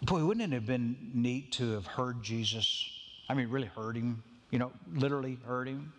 boy, 0.00 0.24
wouldn't 0.24 0.50
it 0.50 0.54
have 0.54 0.64
been 0.64 1.10
neat 1.12 1.52
to 1.52 1.72
have 1.72 1.86
heard 1.86 2.22
Jesus? 2.22 2.90
I 3.28 3.34
mean, 3.34 3.50
really 3.50 3.66
heard 3.66 3.96
him 3.96 4.22
you 4.52 4.58
know, 4.58 4.70
literally 4.94 5.38
heard 5.46 5.66
him. 5.66 5.92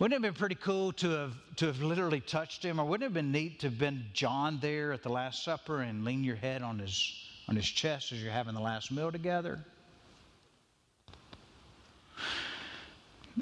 Wouldn't 0.00 0.12
it 0.12 0.26
have 0.26 0.34
been 0.34 0.40
pretty 0.40 0.56
cool 0.56 0.90
to 0.94 1.10
have, 1.10 1.32
to 1.56 1.66
have 1.66 1.80
literally 1.80 2.20
touched 2.20 2.64
him? 2.64 2.80
Or 2.80 2.84
wouldn't 2.84 3.02
it 3.02 3.06
have 3.06 3.14
been 3.14 3.30
neat 3.30 3.60
to 3.60 3.68
have 3.68 3.78
been 3.78 4.06
John 4.12 4.58
there 4.60 4.92
at 4.92 5.04
the 5.04 5.10
Last 5.10 5.44
Supper 5.44 5.82
and 5.82 6.04
lean 6.04 6.24
your 6.24 6.34
head 6.34 6.62
on 6.62 6.80
his, 6.80 7.28
on 7.46 7.54
his 7.54 7.66
chest 7.66 8.10
as 8.10 8.20
you're 8.20 8.32
having 8.32 8.54
the 8.54 8.60
last 8.60 8.90
meal 8.90 9.12
together? 9.12 9.60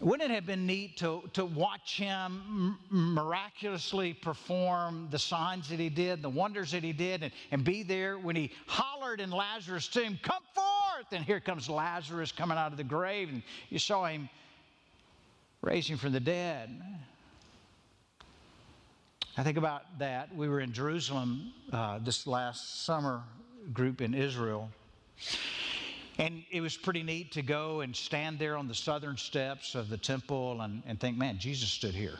Wouldn't 0.01 0.31
it 0.31 0.35
have 0.35 0.47
been 0.47 0.67
neat 0.67 0.97
to, 0.99 1.23
to 1.35 1.45
watch 1.45 1.99
him 1.99 2.79
miraculously 2.91 4.15
perform 4.15 5.09
the 5.11 5.19
signs 5.19 5.69
that 5.69 5.79
he 5.79 5.91
did, 5.91 6.23
the 6.23 6.31
wonders 6.31 6.73
that 6.73 6.83
he 6.83 6.93
did, 6.93 7.23
and, 7.23 7.33
and 7.51 7.63
be 7.63 7.83
there 7.83 8.19
when 8.19 8.35
he 8.35 8.51
hollered 8.67 9.21
in 9.21 9.31
Lazarus' 9.31 9.89
tomb, 9.89 10.19
Come 10.23 10.43
forth! 10.55 10.72
And 11.13 11.25
here 11.25 11.41
comes 11.41 11.69
Lazarus 11.69 12.33
coming 12.33 12.59
out 12.59 12.73
of 12.73 12.79
the 12.79 12.85
grave, 12.85 13.29
and 13.29 13.43
you 13.71 13.79
saw 13.79 14.07
him 14.07 14.29
raising 15.61 15.97
from 15.97 16.13
the 16.13 16.21
dead. 16.21 16.83
I 19.37 19.43
think 19.43 19.57
about 19.57 19.99
that. 19.99 20.35
We 20.35 20.49
were 20.49 20.61
in 20.61 20.73
Jerusalem 20.73 21.53
uh, 21.73 21.99
this 21.99 22.27
last 22.27 22.85
summer, 22.85 23.23
group 23.73 24.01
in 24.01 24.13
Israel. 24.15 24.71
And 26.19 26.45
it 26.51 26.61
was 26.61 26.77
pretty 26.77 27.03
neat 27.03 27.33
to 27.33 27.43
go 27.43 27.81
and 27.81 27.95
stand 27.95 28.39
there 28.39 28.57
on 28.57 28.69
the 28.69 28.75
southern 28.75 29.17
steps 29.17 29.75
of 29.75 29.89
the 29.89 29.97
temple 29.97 30.61
and, 30.61 30.83
and 30.87 31.01
think, 31.01 31.17
man, 31.17 31.39
Jesus 31.39 31.71
stood 31.71 31.95
here. 31.95 32.19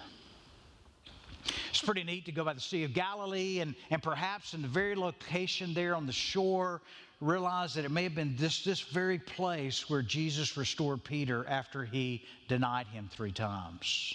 It's 1.83 1.89
pretty 1.89 2.05
neat 2.05 2.27
to 2.27 2.33
go 2.33 2.45
by 2.45 2.53
the 2.53 2.61
Sea 2.61 2.85
of 2.85 2.95
Galilee 2.95 3.59
and, 3.59 3.75
and 3.91 4.01
perhaps 4.01 4.55
in 4.55 4.63
the 4.63 4.69
very 4.69 4.95
location 4.95 5.75
there 5.75 5.97
on 5.97 6.07
the 6.07 6.13
shore, 6.13 6.81
realize 7.21 7.75
that 7.75 7.85
it 7.85 7.91
may 7.91 8.05
have 8.05 8.15
been 8.15 8.37
this, 8.37 8.63
this 8.63 8.83
very 8.83 9.19
place 9.19 9.91
where 9.91 10.01
Jesus 10.01 10.57
restored 10.57 11.03
Peter 11.03 11.45
after 11.49 11.85
he 11.85 12.23
denied 12.47 12.87
him 12.87 13.11
three 13.11 13.33
times. 13.33 14.15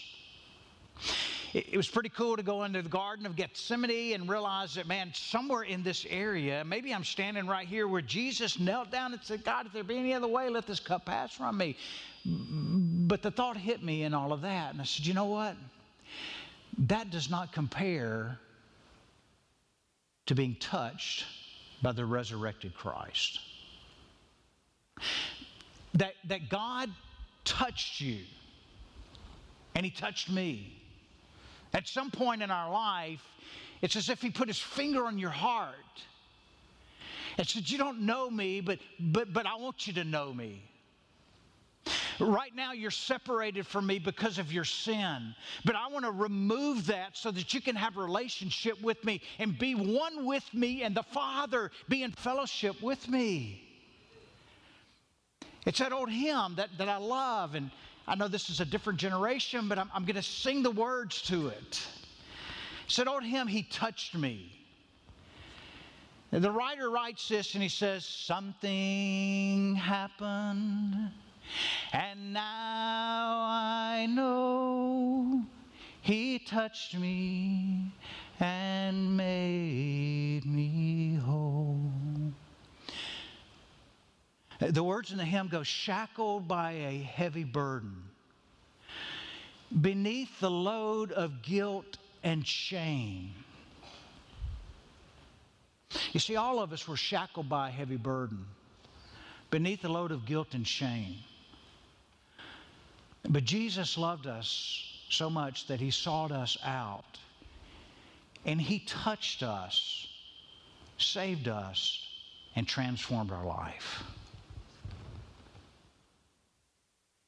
It, 1.53 1.73
it 1.73 1.75
was 1.75 1.89
pretty 1.89 2.07
cool 2.07 2.37
to 2.37 2.41
go 2.41 2.63
into 2.63 2.81
the 2.81 2.87
Garden 2.87 3.25
of 3.25 3.35
Gethsemane 3.35 4.13
and 4.13 4.29
realize 4.29 4.75
that, 4.75 4.87
man, 4.87 5.11
somewhere 5.13 5.63
in 5.63 5.83
this 5.83 6.05
area, 6.09 6.63
maybe 6.63 6.93
I'm 6.93 7.03
standing 7.03 7.47
right 7.47 7.67
here 7.67 7.89
where 7.89 8.01
Jesus 8.01 8.61
knelt 8.61 8.91
down 8.91 9.11
and 9.11 9.21
said, 9.21 9.43
God, 9.43 9.65
if 9.65 9.73
there 9.73 9.83
be 9.83 9.97
any 9.97 10.13
other 10.13 10.29
way, 10.29 10.47
let 10.47 10.65
this 10.65 10.79
cup 10.79 11.03
pass 11.07 11.33
from 11.33 11.57
me. 11.57 11.75
But 12.23 13.21
the 13.21 13.31
thought 13.31 13.57
hit 13.57 13.83
me 13.83 14.03
in 14.03 14.13
all 14.13 14.31
of 14.31 14.39
that. 14.43 14.71
And 14.71 14.79
I 14.79 14.85
said, 14.85 15.05
you 15.05 15.13
know 15.13 15.25
what? 15.25 15.57
That 16.77 17.09
does 17.09 17.29
not 17.29 17.51
compare 17.51 18.37
to 20.27 20.35
being 20.35 20.55
touched 20.59 21.25
by 21.81 21.91
the 21.91 22.05
resurrected 22.05 22.75
Christ. 22.75 23.39
That, 25.95 26.13
that 26.27 26.49
God 26.49 26.89
touched 27.45 28.01
you, 28.01 28.19
and 29.73 29.85
He 29.85 29.91
touched 29.91 30.29
me. 30.29 30.73
At 31.73 31.87
some 31.87 32.11
point 32.11 32.41
in 32.41 32.51
our 32.51 32.71
life, 32.71 33.23
it's 33.81 33.95
as 33.95 34.09
if 34.09 34.21
He 34.21 34.29
put 34.29 34.47
His 34.47 34.59
finger 34.59 35.05
on 35.05 35.17
your 35.17 35.31
heart 35.31 35.75
and 37.37 37.47
said, 37.47 37.69
You 37.69 37.77
don't 37.77 38.01
know 38.01 38.29
me, 38.29 38.61
but, 38.61 38.79
but, 38.99 39.33
but 39.33 39.45
I 39.45 39.55
want 39.55 39.87
you 39.87 39.93
to 39.93 40.03
know 40.03 40.33
me. 40.33 40.61
Right 42.19 42.55
now, 42.55 42.71
you're 42.71 42.89
separated 42.89 43.67
from 43.67 43.85
me 43.85 43.99
because 43.99 44.39
of 44.39 44.51
your 44.51 44.63
sin. 44.63 45.35
But 45.65 45.75
I 45.75 45.87
want 45.87 46.05
to 46.05 46.11
remove 46.11 46.87
that 46.87 47.15
so 47.15 47.29
that 47.31 47.53
you 47.53 47.61
can 47.61 47.75
have 47.75 47.97
a 47.97 48.01
relationship 48.01 48.81
with 48.81 49.03
me 49.05 49.21
and 49.37 49.57
be 49.57 49.75
one 49.75 50.25
with 50.25 50.51
me 50.53 50.83
and 50.83 50.95
the 50.95 51.03
Father 51.03 51.71
be 51.87 52.03
in 52.03 52.11
fellowship 52.11 52.81
with 52.81 53.07
me. 53.07 53.63
It's 55.65 55.79
that 55.79 55.91
old 55.91 56.09
hymn 56.09 56.55
that, 56.55 56.69
that 56.77 56.89
I 56.89 56.97
love. 56.97 57.53
And 57.53 57.69
I 58.07 58.15
know 58.15 58.27
this 58.27 58.49
is 58.49 58.61
a 58.61 58.65
different 58.65 58.97
generation, 58.97 59.67
but 59.67 59.77
I'm, 59.77 59.91
I'm 59.93 60.05
going 60.05 60.15
to 60.15 60.23
sing 60.23 60.63
the 60.63 60.71
words 60.71 61.21
to 61.23 61.49
it. 61.49 61.87
It's 62.85 62.95
that 62.95 63.07
old 63.07 63.23
hymn, 63.23 63.47
He 63.47 63.63
Touched 63.63 64.15
Me. 64.15 64.53
And 66.31 66.43
the 66.43 66.51
writer 66.51 66.89
writes 66.89 67.27
this 67.27 67.53
and 67.53 67.63
he 67.63 67.69
says, 67.69 68.05
Something 68.05 69.75
happened 69.75 71.11
and 71.93 72.33
now 72.33 73.39
I 73.41 74.07
know 74.09 75.43
He 76.01 76.39
touched 76.39 76.95
me 76.95 77.91
and 78.39 79.17
made 79.17 80.45
me 80.45 81.15
whole. 81.15 81.91
The 84.59 84.83
words 84.83 85.11
in 85.11 85.17
the 85.17 85.25
hymn 85.25 85.47
go 85.47 85.63
shackled 85.63 86.47
by 86.47 86.71
a 86.71 86.97
heavy 86.99 87.43
burden, 87.43 88.03
beneath 89.81 90.39
the 90.39 90.49
load 90.51 91.11
of 91.11 91.41
guilt 91.41 91.97
and 92.23 92.45
shame. 92.45 93.33
You 96.11 96.19
see, 96.19 96.35
all 96.35 96.59
of 96.59 96.73
us 96.73 96.87
were 96.87 96.97
shackled 96.97 97.49
by 97.49 97.69
a 97.69 97.71
heavy 97.71 97.97
burden, 97.97 98.45
beneath 99.51 99.81
the 99.81 99.89
load 99.89 100.11
of 100.11 100.25
guilt 100.25 100.53
and 100.53 100.67
shame. 100.67 101.17
But 103.29 103.43
Jesus 103.43 103.97
loved 103.97 104.25
us 104.25 104.83
so 105.09 105.29
much 105.29 105.67
that 105.67 105.79
he 105.79 105.91
sought 105.91 106.31
us 106.31 106.57
out 106.63 107.17
and 108.45 108.61
he 108.61 108.79
touched 108.79 109.43
us, 109.43 110.07
saved 110.97 111.47
us, 111.47 112.05
and 112.55 112.65
transformed 112.67 113.31
our 113.31 113.45
life. 113.45 114.03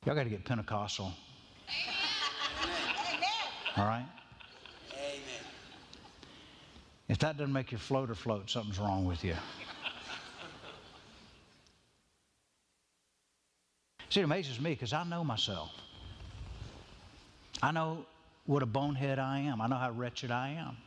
Y'all 0.06 0.16
got 0.16 0.24
to 0.24 0.30
get 0.30 0.46
Pentecostal. 0.46 1.12
All 3.76 3.86
right? 3.86 4.06
Amen. 4.94 5.20
If 7.10 7.20
that 7.20 7.38
doesn't 7.38 7.54
make 7.54 7.72
your 7.72 7.80
floater 7.80 8.16
float, 8.16 8.50
something's 8.50 8.80
wrong 8.80 9.06
with 9.06 9.24
you. 9.24 9.36
See, 14.10 14.22
it 14.22 14.24
amazes 14.24 14.60
me 14.60 14.72
because 14.72 14.94
I 14.94 15.04
know 15.04 15.24
myself. 15.24 15.70
I 17.62 17.72
know 17.72 18.06
what 18.46 18.64
a 18.64 18.66
bonehead 18.66 19.20
I 19.20 19.40
am. 19.40 19.62
I 19.62 19.68
know 19.68 19.76
how 19.76 19.92
wretched 19.92 20.32
I 20.32 20.50
am. 20.50 20.78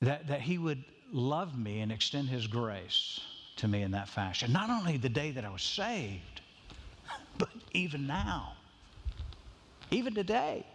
That, 0.00 0.26
that 0.28 0.40
He 0.40 0.58
would 0.58 0.82
love 1.12 1.56
me 1.58 1.80
and 1.80 1.92
extend 1.92 2.28
His 2.28 2.46
grace 2.46 3.20
to 3.56 3.68
me 3.68 3.82
in 3.82 3.92
that 3.92 4.08
fashion. 4.08 4.52
Not 4.52 4.70
only 4.70 4.96
the 4.96 5.08
day 5.08 5.30
that 5.32 5.44
I 5.44 5.50
was 5.50 5.62
saved, 5.62 6.40
but 7.38 7.50
even 7.72 8.06
now, 8.06 8.54
even 9.90 10.14
today. 10.14 10.66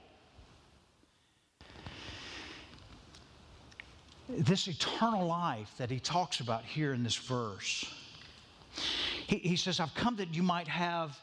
This 4.29 4.67
eternal 4.67 5.25
life 5.25 5.71
that 5.77 5.89
he 5.89 5.99
talks 5.99 6.41
about 6.41 6.63
here 6.65 6.93
in 6.93 7.01
this 7.01 7.15
verse. 7.15 7.85
He, 9.25 9.37
he 9.37 9.55
says, 9.55 9.79
I've 9.79 9.95
come 9.95 10.17
that 10.17 10.33
you 10.35 10.43
might 10.43 10.67
have 10.67 11.17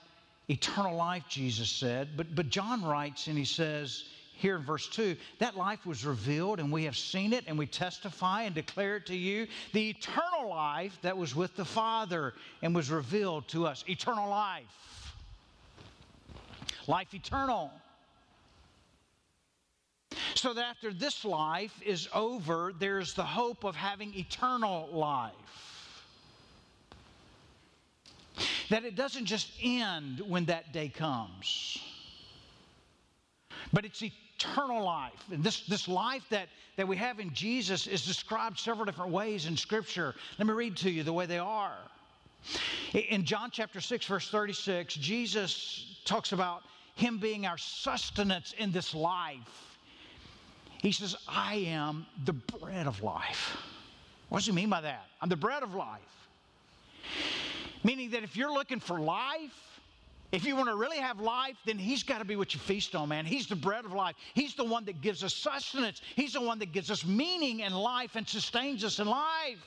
eternal 0.49 0.97
life, 0.97 1.25
Jesus 1.29 1.71
said. 1.71 2.17
But, 2.17 2.35
but 2.35 2.49
John 2.49 2.85
writes 2.85 3.27
and 3.27 3.39
he 3.39 3.45
says, 3.45 4.05
here 4.37 4.57
in 4.57 4.63
verse 4.63 4.89
2, 4.89 5.17
that 5.39 5.57
life 5.57 5.87
was 5.87 6.05
revealed 6.05 6.59
and 6.59 6.71
we 6.71 6.85
have 6.85 6.97
seen 6.97 7.33
it 7.33 7.45
and 7.47 7.57
we 7.57 7.67
testify 7.67 8.43
and 8.43 8.55
declare 8.55 8.97
it 8.97 9.07
to 9.07 9.17
you. 9.17 9.47
The 9.73 9.91
eternal 9.91 10.51
life 10.51 10.99
that 11.03 11.17
was 11.17 11.35
with 11.35 11.55
the 11.57 11.65
Father 11.65 12.35
and 12.61 12.75
was 12.75 12.91
revealed 12.91 13.49
to 13.49 13.67
us. 13.67 13.85
Eternal 13.89 14.29
life. 14.29 15.15
Life 16.87 17.15
eternal. 17.15 17.71
So 20.35 20.53
that 20.53 20.65
after 20.65 20.93
this 20.93 21.25
life 21.25 21.81
is 21.85 22.09
over, 22.13 22.73
there's 22.79 23.15
the 23.15 23.25
hope 23.25 23.65
of 23.65 23.77
having 23.77 24.13
eternal 24.15 24.89
life. 24.93 25.33
That 28.71 28.85
it 28.85 28.95
doesn't 28.97 29.27
just 29.27 29.51
end 29.63 30.21
when 30.21 30.47
that 30.47 30.73
day 30.73 30.89
comes, 30.89 31.79
but 33.73 33.85
it's 33.85 34.03
eternal 34.03 34.83
life. 34.83 35.13
And 35.31 35.45
this, 35.45 35.67
this 35.67 35.89
life 35.89 36.25
that, 36.31 36.49
that 36.77 36.89
we 36.89 36.97
have 36.97 37.21
in 37.21 37.33
Jesus 37.35 37.87
is 37.87 38.05
described 38.05 38.59
several 38.59 38.85
different 38.85 39.11
ways 39.11 39.47
in 39.47 39.57
Scripture. 39.57 40.15
Let 40.39 40.47
me 40.47 40.55
read 40.55 40.77
to 40.79 40.91
you 40.91 41.03
the 41.03 41.13
way 41.13 41.27
they 41.27 41.39
are. 41.39 41.77
In 42.93 43.25
John 43.25 43.51
chapter 43.51 43.81
6, 43.81 44.07
verse 44.07 44.31
36, 44.31 44.95
Jesus 44.95 46.01
talks 46.05 46.33
about 46.33 46.63
Him 46.95 47.19
being 47.19 47.47
our 47.47 47.59
sustenance 47.59 48.55
in 48.59 48.71
this 48.71 48.95
life. 48.95 49.79
He 50.79 50.93
says, 50.93 51.17
I 51.27 51.55
am 51.55 52.07
the 52.25 52.35
bread 52.35 52.87
of 52.87 53.03
life. 53.03 53.57
What 54.29 54.39
does 54.39 54.47
He 54.47 54.53
mean 54.53 54.69
by 54.69 54.83
that? 54.83 55.07
I'm 55.21 55.29
the 55.29 55.37
bread 55.37 55.63
of 55.63 55.75
life. 55.75 56.01
Meaning 57.85 58.11
that 58.11 58.25
if 58.25 58.37
you're 58.37 58.53
looking 58.53 58.81
for 58.81 58.99
life, 58.99 59.81
if 60.33 60.45
you 60.45 60.57
want 60.57 60.69
to 60.69 60.75
really 60.75 60.97
have 60.97 61.21
life, 61.21 61.57
then 61.65 61.79
He's 61.79 62.03
got 62.03 62.19
to 62.19 62.25
be 62.25 62.35
what 62.35 62.55
you 62.55 62.61
feast 62.61 62.97
on, 62.97 63.11
man. 63.11 63.25
He's 63.25 63.47
the 63.47 63.55
bread 63.55 63.85
of 63.85 63.93
life. 63.93 64.17
He's 64.35 64.55
the 64.55 64.65
one 64.65 64.85
that 64.87 65.01
gives 65.01 65.23
us 65.23 65.35
sustenance. 65.35 66.01
He's 66.17 66.33
the 66.33 66.41
one 66.41 66.59
that 66.59 66.73
gives 66.73 66.91
us 66.91 67.05
meaning 67.05 67.61
in 67.61 67.73
life 67.73 68.17
and 68.17 68.27
sustains 68.27 68.83
us 68.83 68.99
in 68.99 69.07
life. 69.07 69.63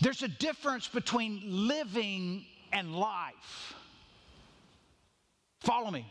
There's 0.00 0.22
a 0.22 0.28
difference 0.28 0.86
between 0.86 1.42
living 1.44 2.44
and 2.72 2.94
life. 2.94 3.74
Follow 5.62 5.90
me. 5.90 6.06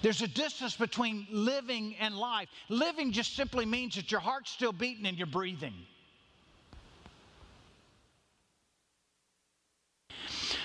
There's 0.00 0.22
a 0.22 0.28
distance 0.28 0.76
between 0.76 1.26
living 1.30 1.96
and 2.00 2.16
life. 2.16 2.48
Living 2.68 3.12
just 3.12 3.36
simply 3.36 3.66
means 3.66 3.96
that 3.96 4.10
your 4.10 4.20
heart's 4.20 4.50
still 4.50 4.72
beating 4.72 5.06
and 5.06 5.18
you're 5.18 5.26
breathing. 5.26 5.74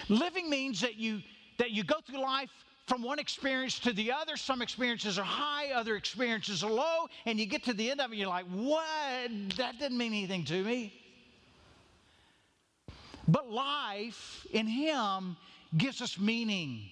Living 0.10 0.50
means 0.50 0.82
that 0.82 0.96
you 0.96 1.22
that 1.58 1.72
you 1.72 1.84
go 1.84 1.96
through 2.06 2.22
life 2.22 2.50
from 2.88 3.04
one 3.04 3.20
experience 3.20 3.80
to 3.80 3.92
the 3.92 4.12
other. 4.12 4.38
Some 4.38 4.62
experiences 4.62 5.20
are 5.20 5.24
high, 5.24 5.72
other 5.72 5.96
experiences 5.96 6.64
are 6.64 6.72
low, 6.72 7.08
and 7.26 7.40
you 7.40 7.46
get 7.46 7.64
to 7.66 7.74
the 7.74 7.92
end 7.92 8.00
of 8.00 8.14
it 8.14 8.16
you're 8.16 8.30
like, 8.30 8.46
what? 8.46 9.30
That 9.58 9.78
didn't 9.80 9.98
mean 9.98 10.14
anything 10.14 10.46
to 10.46 10.64
me. 10.64 10.94
But 13.28 13.52
life 13.52 14.48
in 14.52 14.68
Him 14.68 15.36
gives 15.76 16.02
us 16.02 16.18
meaning. 16.18 16.84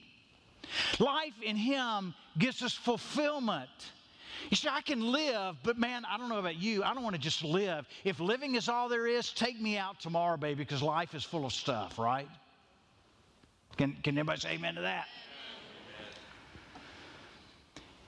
Life 1.00 1.42
in 1.42 1.56
Him 1.56 2.14
gives 2.38 2.62
us 2.62 2.74
fulfillment. 2.74 3.70
You 4.50 4.58
see, 4.58 4.68
I 4.68 4.82
can 4.82 5.12
live, 5.12 5.56
but 5.64 5.78
man, 5.78 6.04
I 6.06 6.18
don't 6.18 6.28
know 6.28 6.40
about 6.40 6.58
you. 6.58 6.84
I 6.84 6.94
don't 6.94 7.04
want 7.04 7.16
to 7.16 7.22
just 7.22 7.44
live. 7.44 7.88
If 8.04 8.20
living 8.20 8.56
is 8.56 8.68
all 8.68 8.90
there 8.90 9.08
is, 9.08 9.32
take 9.32 9.62
me 9.62 9.78
out 9.78 10.02
tomorrow, 10.02 10.36
baby, 10.36 10.56
because 10.56 10.82
life 10.82 11.16
is 11.16 11.24
full 11.24 11.46
of 11.46 11.54
stuff, 11.54 11.98
right? 11.98 12.28
Can, 13.78 13.98
can 14.04 14.18
anybody 14.18 14.40
say 14.40 14.52
amen 14.54 14.76
to 14.76 14.82
that? 14.82 15.08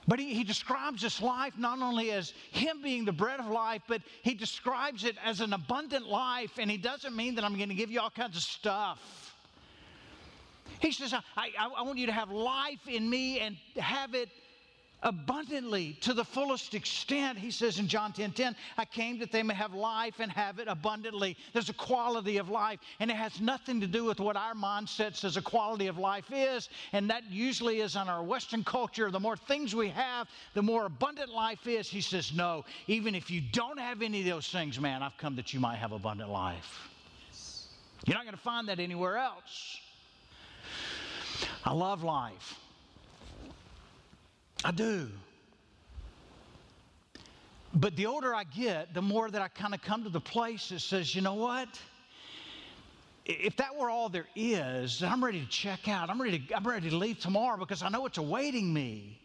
But 0.07 0.19
he, 0.19 0.33
he, 0.33 0.45
describes 0.45 1.01
this 1.01 1.21
life 1.21 1.57
not 1.57 1.81
only 1.81 2.11
as 2.11 2.31
him 2.51 2.81
being 2.81 3.03
the 3.03 3.11
bread 3.11 3.41
of 3.41 3.47
life, 3.47 3.81
but 3.89 4.01
he 4.21 4.33
describes 4.33 5.03
it 5.03 5.17
as 5.23 5.41
an 5.41 5.51
abundant 5.51 6.07
life. 6.07 6.51
And 6.59 6.71
he 6.71 6.77
doesn't 6.77 7.13
mean 7.13 7.35
that 7.35 7.43
I'm 7.43 7.57
going 7.57 7.67
to 7.67 7.75
give 7.75 7.91
you 7.91 7.99
all 7.99 8.09
kinds 8.09 8.37
of 8.37 8.43
stuff. 8.43 9.35
He 10.79 10.93
says, 10.93 11.13
I, 11.13 11.21
I, 11.35 11.69
I 11.77 11.81
want 11.81 11.97
you 11.97 12.05
to 12.05 12.13
have 12.13 12.31
life 12.31 12.87
in 12.87 13.09
me 13.09 13.39
and 13.41 13.57
have 13.75 14.13
it 14.13 14.29
abundantly 15.03 15.93
to 16.01 16.13
the 16.13 16.23
fullest 16.23 16.73
extent. 16.73 17.37
He 17.37 17.51
says 17.51 17.79
in 17.79 17.87
John 17.87 18.13
10 18.13 18.31
10, 18.31 18.55
I 18.77 18.85
came 18.85 19.19
that 19.19 19.31
they 19.31 19.43
may 19.43 19.53
have 19.53 19.73
life 19.73 20.15
and 20.19 20.31
have 20.31 20.59
it 20.59 20.67
abundantly. 20.67 21.37
There's 21.53 21.69
a 21.69 21.73
quality 21.73 22.37
of 22.37 22.49
life, 22.49 22.79
and 22.99 23.11
it 23.11 23.15
has 23.15 23.39
nothing 23.39 23.79
to 23.81 23.87
do 23.87 24.03
with 24.03 24.19
what 24.19 24.35
our 24.35 24.53
mindset 24.53 25.15
says 25.15 25.37
a 25.37 25.41
quality 25.41 25.87
of 25.87 25.97
life 25.97 26.31
is. 26.31 26.69
And 26.93 27.09
that 27.09 27.23
usually 27.29 27.81
is 27.81 27.95
in 27.95 28.07
our 28.09 28.23
Western 28.23 28.63
culture. 28.63 29.11
The 29.11 29.19
more 29.19 29.37
things 29.37 29.75
we 29.75 29.89
have, 29.89 30.27
the 30.53 30.63
more 30.63 30.85
abundant 30.85 31.29
life 31.29 31.67
is. 31.67 31.89
He 31.89 32.01
says, 32.01 32.33
No, 32.33 32.65
even 32.87 33.15
if 33.15 33.29
you 33.29 33.41
don't 33.51 33.79
have 33.79 34.01
any 34.01 34.21
of 34.21 34.25
those 34.25 34.49
things, 34.49 34.79
man, 34.79 35.03
I've 35.03 35.17
come 35.17 35.35
that 35.35 35.53
you 35.53 35.59
might 35.59 35.77
have 35.77 35.91
abundant 35.91 36.29
life. 36.29 36.89
You're 38.05 38.15
not 38.15 38.23
going 38.23 38.35
to 38.35 38.41
find 38.41 38.67
that 38.69 38.79
anywhere 38.79 39.17
else. 39.17 39.79
I 41.65 41.73
love 41.73 42.03
life. 42.03 42.55
I 44.63 44.71
do. 44.71 45.09
But 47.73 47.95
the 47.95 48.07
older 48.07 48.33
I 48.33 48.43
get, 48.43 48.93
the 48.93 49.01
more 49.01 49.29
that 49.29 49.41
I 49.41 49.47
kind 49.49 49.73
of 49.73 49.81
come 49.81 50.03
to 50.03 50.09
the 50.09 50.21
place 50.21 50.69
that 50.69 50.79
says, 50.79 51.13
you 51.13 51.21
know 51.21 51.35
what? 51.35 51.67
If 53.25 53.57
that 53.57 53.75
were 53.75 53.89
all 53.89 54.09
there 54.09 54.27
is, 54.35 55.03
I'm 55.03 55.23
ready 55.23 55.41
to 55.41 55.47
check 55.47 55.87
out. 55.87 56.09
I'm 56.09 56.21
ready 56.21 56.39
to, 56.39 56.55
I'm 56.55 56.65
ready 56.65 56.89
to 56.89 56.95
leave 56.95 57.19
tomorrow 57.19 57.57
because 57.57 57.83
I 57.83 57.89
know 57.89 58.05
it's 58.05 58.17
awaiting 58.17 58.73
me. 58.73 59.19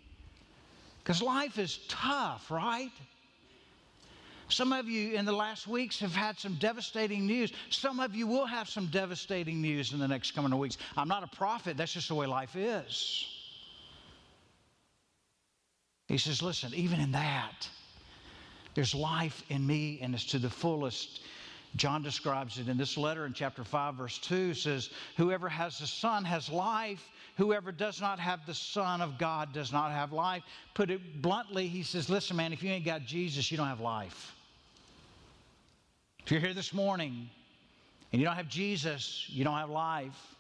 Because 1.03 1.23
life 1.23 1.59
is 1.59 1.79
tough, 1.89 2.51
right? 2.51 2.91
Some 4.49 4.73
of 4.73 4.87
you 4.87 5.15
in 5.15 5.25
the 5.25 5.33
last 5.33 5.67
weeks 5.67 5.99
have 6.01 6.15
had 6.15 6.39
some 6.39 6.57
devastating 6.57 7.27
news. 7.27 7.53
Some 7.71 8.01
of 8.01 8.15
you 8.15 8.27
will 8.27 8.45
have 8.45 8.69
some 8.69 8.87
devastating 8.87 9.63
news 9.63 9.93
in 9.93 9.99
the 9.99 10.09
next 10.09 10.33
coming 10.33 10.57
weeks. 10.59 10.77
I'm 10.97 11.09
not 11.09 11.23
a 11.23 11.29
prophet, 11.29 11.77
that's 11.77 11.95
just 11.95 12.09
the 12.09 12.15
way 12.15 12.27
life 12.27 12.55
is. 12.55 13.42
He 16.13 16.19
says, 16.19 16.43
Listen, 16.43 16.75
even 16.75 17.01
in 17.01 17.13
that, 17.13 17.67
there's 18.75 18.95
life 18.95 19.43
in 19.49 19.67
me 19.67 19.99
and 20.03 20.15
it's 20.15 20.27
to 20.27 20.39
the 20.39 20.51
fullest. 20.51 21.23
John 21.77 22.03
describes 22.03 22.59
it 22.59 22.69
in 22.69 22.77
this 22.77 22.99
letter 22.99 23.25
in 23.25 23.33
chapter 23.33 23.65
5, 23.65 23.95
verse 23.95 24.19
2 24.19 24.53
says, 24.53 24.91
Whoever 25.17 25.49
has 25.49 25.79
the 25.79 25.87
Son 25.87 26.23
has 26.27 26.51
life. 26.51 27.03
Whoever 27.39 27.73
does 27.73 27.99
not 27.99 28.19
have 28.19 28.45
the 28.45 28.53
Son 28.53 29.01
of 29.01 29.17
God 29.17 29.55
does 29.55 29.73
not 29.73 29.91
have 29.91 30.13
life. 30.13 30.43
Put 30.75 30.91
it 30.91 31.23
bluntly, 31.23 31.67
he 31.67 31.83
says, 31.83 32.11
Listen, 32.11 32.37
man, 32.37 32.53
if 32.53 32.63
you 32.63 32.71
ain't 32.71 32.85
got 32.85 33.07
Jesus, 33.07 33.51
you 33.51 33.57
don't 33.57 33.69
have 33.69 33.81
life. 33.81 34.35
If 36.27 36.31
you're 36.31 36.41
here 36.41 36.53
this 36.53 36.75
morning 36.75 37.31
and 38.13 38.21
you 38.21 38.27
don't 38.27 38.37
have 38.37 38.51
Jesus, 38.51 39.25
you 39.31 39.45
don't 39.45 39.57
have 39.57 39.71
life. 39.71 40.37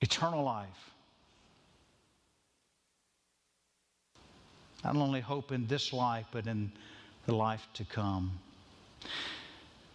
Eternal 0.00 0.42
life. 0.42 0.90
Not 4.84 4.96
only 4.96 5.20
hope 5.20 5.52
in 5.52 5.66
this 5.66 5.92
life, 5.92 6.26
but 6.32 6.46
in 6.46 6.72
the 7.26 7.34
life 7.34 7.66
to 7.74 7.84
come. 7.84 8.32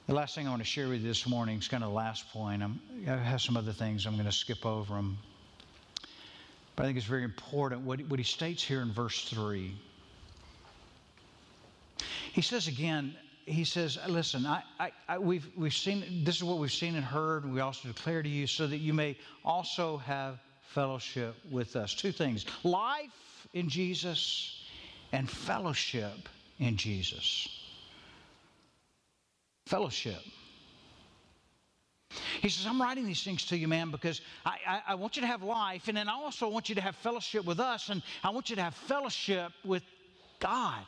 The 0.07 0.13
last 0.13 0.35
thing 0.35 0.45
I 0.45 0.51
want 0.51 0.61
to 0.61 0.67
share 0.67 0.87
with 0.87 1.01
you 1.01 1.07
this 1.07 1.27
morning 1.27 1.57
is 1.57 1.67
kind 1.67 1.83
of 1.83 1.89
the 1.89 1.95
last 1.95 2.31
point. 2.31 2.61
I'm, 2.61 2.79
i 3.07 3.15
have 3.15 3.41
some 3.41 3.57
other 3.57 3.71
things, 3.71 4.05
I'm 4.05 4.13
going 4.13 4.25
to 4.25 4.31
skip 4.31 4.63
over 4.65 4.93
them. 4.93 5.17
But 6.75 6.83
I 6.83 6.85
think 6.85 6.97
it's 6.97 7.07
very 7.07 7.23
important 7.23 7.81
what, 7.81 8.01
what 8.01 8.19
he 8.19 8.25
states 8.25 8.61
here 8.61 8.81
in 8.81 8.91
verse 8.91 9.27
3. 9.29 9.73
He 12.33 12.41
says 12.41 12.67
again, 12.67 13.15
he 13.45 13.63
says, 13.63 13.97
Listen, 14.08 14.45
I, 14.45 14.63
I, 14.79 14.91
I, 15.08 15.17
we've, 15.19 15.47
we've 15.55 15.73
seen, 15.73 16.23
this 16.23 16.36
is 16.36 16.43
what 16.43 16.58
we've 16.58 16.71
seen 16.71 16.95
and 16.95 17.05
heard, 17.05 17.51
we 17.51 17.60
also 17.60 17.88
declare 17.88 18.23
to 18.23 18.29
you 18.29 18.47
so 18.47 18.67
that 18.67 18.77
you 18.77 18.93
may 18.93 19.17
also 19.43 19.97
have 19.97 20.39
fellowship 20.62 21.36
with 21.51 21.75
us. 21.75 21.93
Two 21.93 22.12
things 22.12 22.45
life 22.63 23.47
in 23.53 23.69
Jesus 23.69 24.63
and 25.12 25.29
fellowship 25.29 26.27
in 26.60 26.75
Jesus. 26.75 27.47
Fellowship. 29.67 30.21
He 32.41 32.49
says, 32.49 32.65
I'm 32.65 32.81
writing 32.81 33.05
these 33.05 33.23
things 33.23 33.45
to 33.45 33.58
you, 33.58 33.67
man, 33.67 33.91
because 33.91 34.21
I, 34.45 34.58
I, 34.67 34.81
I, 34.89 34.95
want 34.95 35.15
you 35.15 35.21
to 35.21 35.27
have 35.27 35.41
life, 35.41 35.88
and 35.88 35.97
then 35.97 36.08
I 36.08 36.13
also 36.13 36.47
want 36.47 36.69
you 36.69 36.75
to 36.75 36.81
have 36.81 36.95
fellowship 36.95 37.45
with 37.45 37.60
us, 37.60 37.89
and 37.89 38.01
I 38.23 38.29
want 38.29 38.49
you 38.49 38.55
to 38.55 38.62
have 38.62 38.75
fellowship 38.75 39.51
with 39.63 39.84
God. 40.39 40.86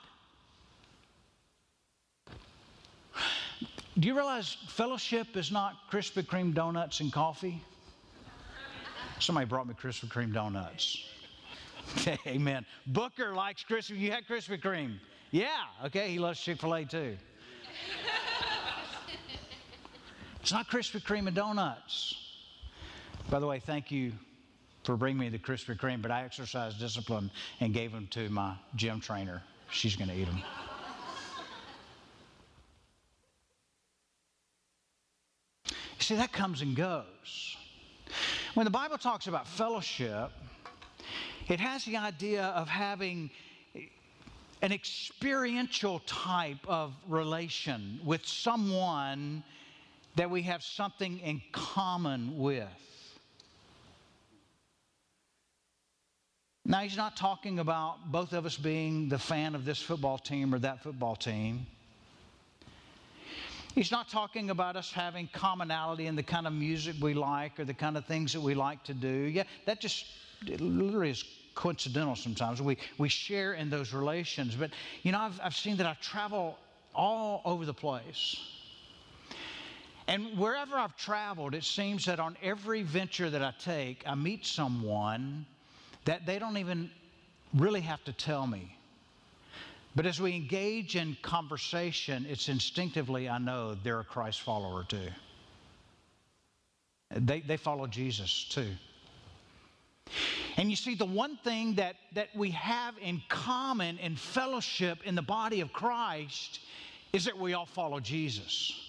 Do 3.99 4.07
you 4.07 4.15
realize 4.15 4.57
fellowship 4.67 5.35
is 5.35 5.51
not 5.51 5.89
Krispy 5.91 6.23
Kreme 6.23 6.53
donuts 6.53 6.99
and 6.99 7.11
coffee? 7.11 7.63
Somebody 9.19 9.47
brought 9.47 9.67
me 9.67 9.73
Krispy 9.73 10.07
Kreme 10.07 10.31
donuts. 10.31 11.03
Amen. 12.27 12.63
Booker 12.85 13.33
likes 13.33 13.63
Krispy. 13.63 13.97
You 13.97 14.11
had 14.11 14.27
Krispy 14.27 14.61
Kreme. 14.61 14.99
Yeah. 15.31 15.47
Okay. 15.85 16.11
He 16.11 16.19
loves 16.19 16.39
Chick 16.39 16.61
Fil 16.61 16.75
A 16.75 16.85
too. 16.85 17.17
it's 20.41 20.51
not 20.51 20.69
Krispy 20.69 21.01
Kreme 21.01 21.25
and 21.25 21.35
donuts. 21.35 22.15
By 23.31 23.39
the 23.39 23.47
way, 23.47 23.59
thank 23.59 23.89
you 23.89 24.11
for 24.83 24.95
bringing 24.95 25.19
me 25.19 25.29
the 25.29 25.39
Krispy 25.39 25.75
Kreme, 25.75 26.03
but 26.03 26.11
I 26.11 26.23
exercised 26.23 26.79
discipline 26.79 27.31
and 27.61 27.73
gave 27.73 27.91
them 27.91 28.07
to 28.11 28.29
my 28.29 28.53
gym 28.75 29.01
trainer. 29.01 29.41
She's 29.71 29.95
going 29.95 30.09
to 30.09 30.15
eat 30.15 30.25
them. 30.25 30.43
See, 36.07 36.15
that 36.15 36.31
comes 36.31 36.61
and 36.61 36.75
goes. 36.75 37.57
When 38.53 38.63
the 38.63 38.71
Bible 38.71 38.97
talks 38.97 39.27
about 39.27 39.45
fellowship, 39.45 40.31
it 41.49 41.59
has 41.59 41.83
the 41.83 41.97
idea 41.97 42.43
of 42.43 42.69
having 42.69 43.29
an 44.61 44.71
experiential 44.71 45.99
type 46.05 46.65
of 46.65 46.93
relation 47.07 47.99
with 48.05 48.25
someone 48.25 49.43
that 50.15 50.29
we 50.29 50.41
have 50.43 50.63
something 50.63 51.19
in 51.19 51.41
common 51.51 52.37
with. 52.39 52.67
Now, 56.65 56.79
he's 56.79 56.97
not 56.97 57.15
talking 57.15 57.59
about 57.59 58.11
both 58.11 58.33
of 58.33 58.45
us 58.45 58.57
being 58.57 59.09
the 59.09 59.19
fan 59.19 59.55
of 59.55 59.63
this 59.65 59.81
football 59.81 60.17
team 60.17 60.53
or 60.53 60.59
that 60.59 60.83
football 60.83 61.15
team. 61.15 61.67
He's 63.77 63.91
not 63.91 64.09
talking 64.09 64.49
about 64.49 64.75
us 64.75 64.91
having 64.91 65.29
commonality 65.31 66.07
in 66.07 66.15
the 66.15 66.23
kind 66.23 66.47
of 66.47 66.53
music 66.53 66.95
we 66.99 67.13
like 67.13 67.59
or 67.59 67.63
the 67.63 67.75
kind 67.75 67.95
of 67.95 68.07
things 68.07 68.33
that 68.33 68.41
we 68.41 68.55
like 68.55 68.83
to 68.85 68.93
do. 68.95 69.07
Yeah, 69.07 69.43
that 69.65 69.79
just 69.79 70.07
literally 70.47 71.11
is 71.11 71.23
coincidental 71.53 72.15
sometimes. 72.15 72.59
We, 72.59 72.77
we 72.97 73.07
share 73.07 73.53
in 73.53 73.69
those 73.69 73.93
relations. 73.93 74.55
But, 74.55 74.71
you 75.03 75.11
know, 75.11 75.19
I've, 75.19 75.39
I've 75.43 75.55
seen 75.55 75.77
that 75.77 75.85
I 75.85 75.95
travel 76.01 76.57
all 76.95 77.43
over 77.45 77.67
the 77.67 77.73
place. 77.73 78.41
And 80.07 80.35
wherever 80.39 80.75
I've 80.75 80.97
traveled, 80.97 81.53
it 81.53 81.63
seems 81.63 82.05
that 82.05 82.19
on 82.19 82.35
every 82.41 82.81
venture 82.81 83.29
that 83.29 83.43
I 83.43 83.53
take, 83.59 84.01
I 84.07 84.15
meet 84.15 84.43
someone 84.43 85.45
that 86.05 86.25
they 86.25 86.39
don't 86.39 86.57
even 86.57 86.89
really 87.53 87.81
have 87.81 88.03
to 88.05 88.13
tell 88.13 88.47
me. 88.47 88.76
But 89.97 90.05
as 90.05 90.21
we 90.21 90.35
engage 90.35 90.95
in 90.95 91.17
conversation, 91.23 92.27
it's 92.29 92.49
instinctively 92.49 93.27
I 93.27 93.39
know 93.39 93.73
they're 93.73 94.01
a 94.01 94.03
Christ 94.03 94.41
follower 94.41 94.83
too. 94.83 95.07
They, 97.09 97.39
they 97.39 97.57
follow 97.57 97.87
Jesus 97.87 98.45
too. 98.47 98.69
And 100.55 100.69
you 100.69 100.75
see, 100.75 100.93
the 100.93 101.05
one 101.05 101.37
thing 101.37 101.73
that, 101.75 101.95
that 102.13 102.27
we 102.35 102.51
have 102.51 102.93
in 103.01 103.23
common 103.27 103.97
in 103.97 104.15
fellowship 104.15 104.99
in 105.03 105.15
the 105.15 105.23
body 105.23 105.61
of 105.61 105.73
Christ 105.73 106.59
is 107.11 107.25
that 107.25 107.35
we 107.35 107.55
all 107.55 107.65
follow 107.65 107.99
Jesus. 107.99 108.79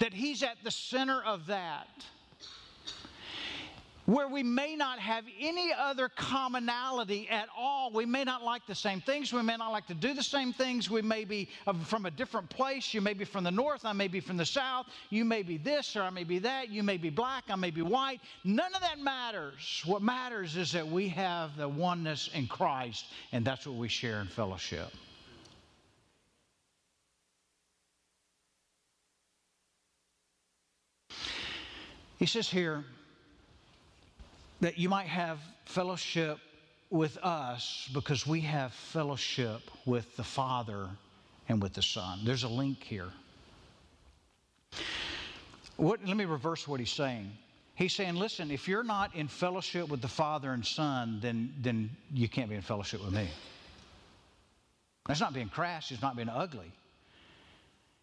That 0.00 0.12
He's 0.12 0.42
at 0.42 0.58
the 0.64 0.70
center 0.70 1.22
of 1.22 1.46
that 1.46 2.04
where 4.06 4.28
we 4.28 4.42
may 4.42 4.76
not 4.76 4.98
have 5.00 5.24
any 5.38 5.72
other 5.76 6.08
commonality 6.08 7.28
at 7.28 7.48
all. 7.56 7.90
We 7.92 8.06
may 8.06 8.24
not 8.24 8.42
like 8.42 8.66
the 8.66 8.74
same 8.74 9.00
things. 9.00 9.32
We 9.32 9.42
may 9.42 9.56
not 9.56 9.72
like 9.72 9.86
to 9.88 9.94
do 9.94 10.14
the 10.14 10.22
same 10.22 10.52
things. 10.52 10.88
We 10.88 11.02
may 11.02 11.24
be 11.24 11.48
uh, 11.66 11.74
from 11.84 12.06
a 12.06 12.10
different 12.10 12.48
place. 12.48 12.94
You 12.94 13.00
may 13.00 13.14
be 13.14 13.24
from 13.24 13.44
the 13.44 13.50
north. 13.50 13.84
I 13.84 13.92
may 13.92 14.08
be 14.08 14.20
from 14.20 14.36
the 14.36 14.46
south. 14.46 14.86
You 15.10 15.24
may 15.24 15.42
be 15.42 15.58
this 15.58 15.96
or 15.96 16.02
I 16.02 16.10
may 16.10 16.24
be 16.24 16.38
that. 16.40 16.70
You 16.70 16.82
may 16.82 16.96
be 16.96 17.10
black. 17.10 17.44
I 17.50 17.56
may 17.56 17.70
be 17.70 17.82
white. 17.82 18.20
None 18.44 18.74
of 18.74 18.80
that 18.80 19.00
matters. 19.00 19.82
What 19.84 20.02
matters 20.02 20.56
is 20.56 20.72
that 20.72 20.86
we 20.86 21.08
have 21.08 21.56
the 21.56 21.68
oneness 21.68 22.30
in 22.32 22.46
Christ, 22.46 23.06
and 23.32 23.44
that's 23.44 23.66
what 23.66 23.76
we 23.76 23.88
share 23.88 24.20
in 24.20 24.28
fellowship. 24.28 24.92
He 32.18 32.24
says 32.24 32.48
here, 32.48 32.84
that 34.66 34.78
you 34.78 34.88
might 34.88 35.06
have 35.06 35.38
fellowship 35.64 36.38
with 36.90 37.16
us 37.18 37.88
because 37.94 38.26
we 38.26 38.40
have 38.40 38.72
fellowship 38.72 39.60
with 39.84 40.16
the 40.16 40.24
Father 40.24 40.88
and 41.48 41.62
with 41.62 41.72
the 41.72 41.82
Son. 41.82 42.18
There's 42.24 42.42
a 42.42 42.48
link 42.48 42.82
here. 42.82 43.12
What, 45.76 46.04
let 46.04 46.16
me 46.16 46.24
reverse 46.24 46.66
what 46.66 46.80
he's 46.80 46.90
saying. 46.90 47.30
He's 47.76 47.94
saying, 47.94 48.16
listen, 48.16 48.50
if 48.50 48.66
you're 48.66 48.82
not 48.82 49.14
in 49.14 49.28
fellowship 49.28 49.88
with 49.88 50.02
the 50.02 50.08
Father 50.08 50.50
and 50.50 50.66
Son, 50.66 51.20
then, 51.22 51.54
then 51.60 51.88
you 52.12 52.28
can't 52.28 52.50
be 52.50 52.56
in 52.56 52.62
fellowship 52.62 53.04
with 53.04 53.14
me. 53.14 53.28
That's 55.06 55.20
not 55.20 55.32
being 55.32 55.48
crass, 55.48 55.92
it's 55.92 56.02
not 56.02 56.16
being 56.16 56.28
ugly. 56.28 56.72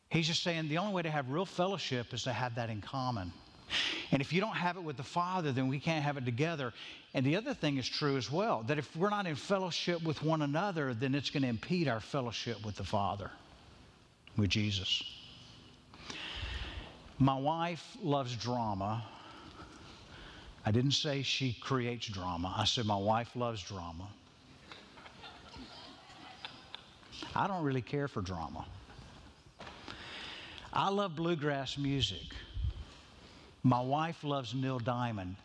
He's 0.10 0.28
just 0.28 0.44
saying 0.44 0.70
the 0.70 0.78
only 0.78 0.94
way 0.94 1.02
to 1.02 1.12
have 1.12 1.30
real 1.30 1.46
fellowship 1.46 2.14
is 2.14 2.24
to 2.24 2.32
have 2.32 2.56
that 2.56 2.70
in 2.70 2.80
common. 2.80 3.34
And 4.12 4.22
if 4.22 4.32
you 4.32 4.42
don't 4.42 4.56
have 4.56 4.78
it 4.78 4.84
with 4.84 4.98
the 4.98 5.04
Father, 5.04 5.52
then 5.52 5.68
we 5.68 5.80
can't 5.80 6.04
have 6.04 6.18
it 6.18 6.26
together. 6.26 6.74
And 7.14 7.26
the 7.26 7.36
other 7.36 7.54
thing 7.54 7.78
is 7.78 7.88
true 7.88 8.18
as 8.18 8.32
well 8.32 8.64
that 8.68 8.78
if 8.78 8.96
we're 8.96 9.10
not 9.10 9.26
in 9.26 9.36
fellowship 9.36 10.04
with 10.04 10.22
one 10.24 10.42
another, 10.42 10.94
then 10.94 11.16
it's 11.16 11.30
going 11.30 11.44
to 11.44 11.50
impede 11.50 11.88
our 11.88 12.00
fellowship 12.00 12.66
with 12.66 12.76
the 12.76 12.84
Father, 12.84 13.32
with 14.38 14.50
Jesus. 14.50 15.04
My 17.20 17.38
wife 17.38 17.98
loves 18.02 18.36
drama. 18.36 19.04
I 20.66 20.72
didn't 20.72 20.92
say 20.92 21.22
she 21.24 21.54
creates 21.54 22.08
drama, 22.08 22.54
I 22.58 22.66
said 22.66 22.86
my 22.86 22.98
wife 22.98 23.36
loves 23.36 23.62
drama. 23.64 24.08
I 27.36 27.48
don't 27.48 27.64
really 27.64 27.82
care 27.82 28.08
for 28.08 28.22
drama. 28.22 28.66
I 30.72 30.90
love 30.90 31.16
bluegrass 31.16 31.78
music. 31.78 32.34
My 33.64 33.80
wife 33.82 34.24
loves 34.26 34.54
Neil 34.54 34.80
Diamond. 34.80 35.38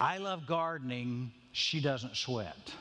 I 0.00 0.16
love 0.18 0.46
gardening. 0.46 1.32
She 1.52 1.80
doesn't 1.80 2.16
sweat. 2.16 2.72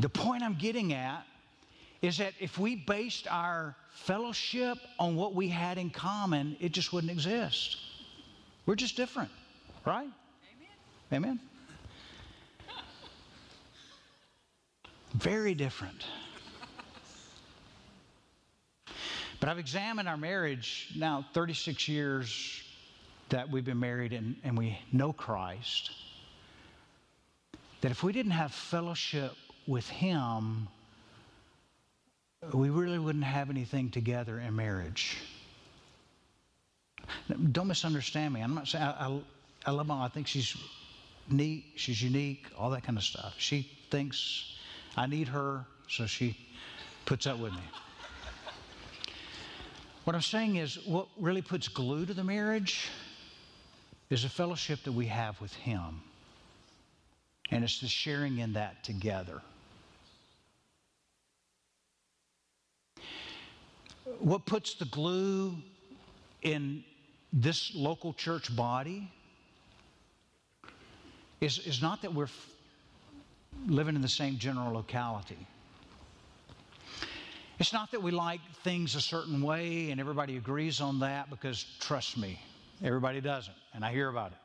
The 0.00 0.08
point 0.08 0.42
I'm 0.42 0.54
getting 0.54 0.92
at 0.92 1.24
is 2.02 2.18
that 2.18 2.34
if 2.40 2.58
we 2.58 2.76
based 2.76 3.26
our 3.28 3.74
fellowship 3.92 4.78
on 4.98 5.16
what 5.16 5.34
we 5.34 5.48
had 5.48 5.78
in 5.78 5.90
common, 5.90 6.56
it 6.60 6.72
just 6.72 6.92
wouldn't 6.92 7.10
exist. 7.10 7.78
We're 8.66 8.76
just 8.76 8.96
different, 8.96 9.30
right? 9.86 10.10
Amen. 11.12 11.24
Amen. 11.24 11.40
Very 15.14 15.54
different. 15.54 16.04
But 19.40 19.48
I've 19.48 19.58
examined 19.58 20.08
our 20.08 20.16
marriage 20.16 20.92
now 20.96 21.24
36 21.32 21.88
years 21.88 22.62
that 23.28 23.50
we've 23.50 23.64
been 23.64 23.78
married 23.78 24.12
and, 24.12 24.36
and 24.42 24.58
we 24.58 24.78
know 24.92 25.12
Christ. 25.12 25.90
That 27.80 27.90
if 27.92 28.02
we 28.02 28.12
didn't 28.12 28.32
have 28.32 28.52
fellowship 28.52 29.36
with 29.66 29.88
Him, 29.88 30.68
we 32.52 32.70
really 32.70 32.98
wouldn't 32.98 33.24
have 33.24 33.50
anything 33.50 33.90
together 33.90 34.40
in 34.40 34.56
marriage. 34.56 35.18
Don't 37.52 37.68
misunderstand 37.68 38.34
me. 38.34 38.40
I'm 38.40 38.54
not 38.54 38.66
saying 38.66 38.84
I, 38.84 39.06
I, 39.06 39.20
I 39.66 39.70
love 39.70 39.86
mom. 39.86 40.02
I 40.02 40.08
think 40.08 40.26
she's 40.26 40.56
neat. 41.30 41.64
She's 41.76 42.02
unique. 42.02 42.46
All 42.58 42.70
that 42.70 42.82
kind 42.82 42.98
of 42.98 43.04
stuff. 43.04 43.34
She 43.38 43.70
thinks 43.90 44.56
I 44.96 45.06
need 45.06 45.28
her, 45.28 45.64
so 45.88 46.06
she 46.06 46.36
puts 47.06 47.26
up 47.26 47.38
with 47.38 47.52
me. 47.52 47.62
What 50.08 50.14
I'm 50.14 50.22
saying 50.22 50.56
is, 50.56 50.78
what 50.86 51.06
really 51.20 51.42
puts 51.42 51.68
glue 51.68 52.06
to 52.06 52.14
the 52.14 52.24
marriage 52.24 52.88
is 54.08 54.24
a 54.24 54.30
fellowship 54.30 54.82
that 54.84 54.92
we 54.92 55.04
have 55.04 55.38
with 55.38 55.52
Him. 55.52 56.00
And 57.50 57.62
it's 57.62 57.78
the 57.78 57.88
sharing 57.88 58.38
in 58.38 58.54
that 58.54 58.82
together. 58.82 59.42
What 64.18 64.46
puts 64.46 64.72
the 64.76 64.86
glue 64.86 65.56
in 66.40 66.84
this 67.30 67.74
local 67.74 68.14
church 68.14 68.56
body 68.56 69.12
is, 71.42 71.58
is 71.66 71.82
not 71.82 72.00
that 72.00 72.14
we're 72.14 72.30
living 73.66 73.94
in 73.94 74.00
the 74.00 74.08
same 74.08 74.38
general 74.38 74.72
locality. 74.72 75.46
It's 77.58 77.72
not 77.72 77.90
that 77.90 78.02
we 78.02 78.12
like 78.12 78.40
things 78.62 78.94
a 78.94 79.00
certain 79.00 79.42
way 79.42 79.90
and 79.90 80.00
everybody 80.00 80.36
agrees 80.36 80.80
on 80.80 81.00
that 81.00 81.28
because, 81.28 81.64
trust 81.80 82.16
me, 82.16 82.40
everybody 82.84 83.20
doesn't, 83.20 83.56
and 83.74 83.84
I 83.84 83.92
hear 83.92 84.08
about 84.08 84.32
it. 84.32 84.38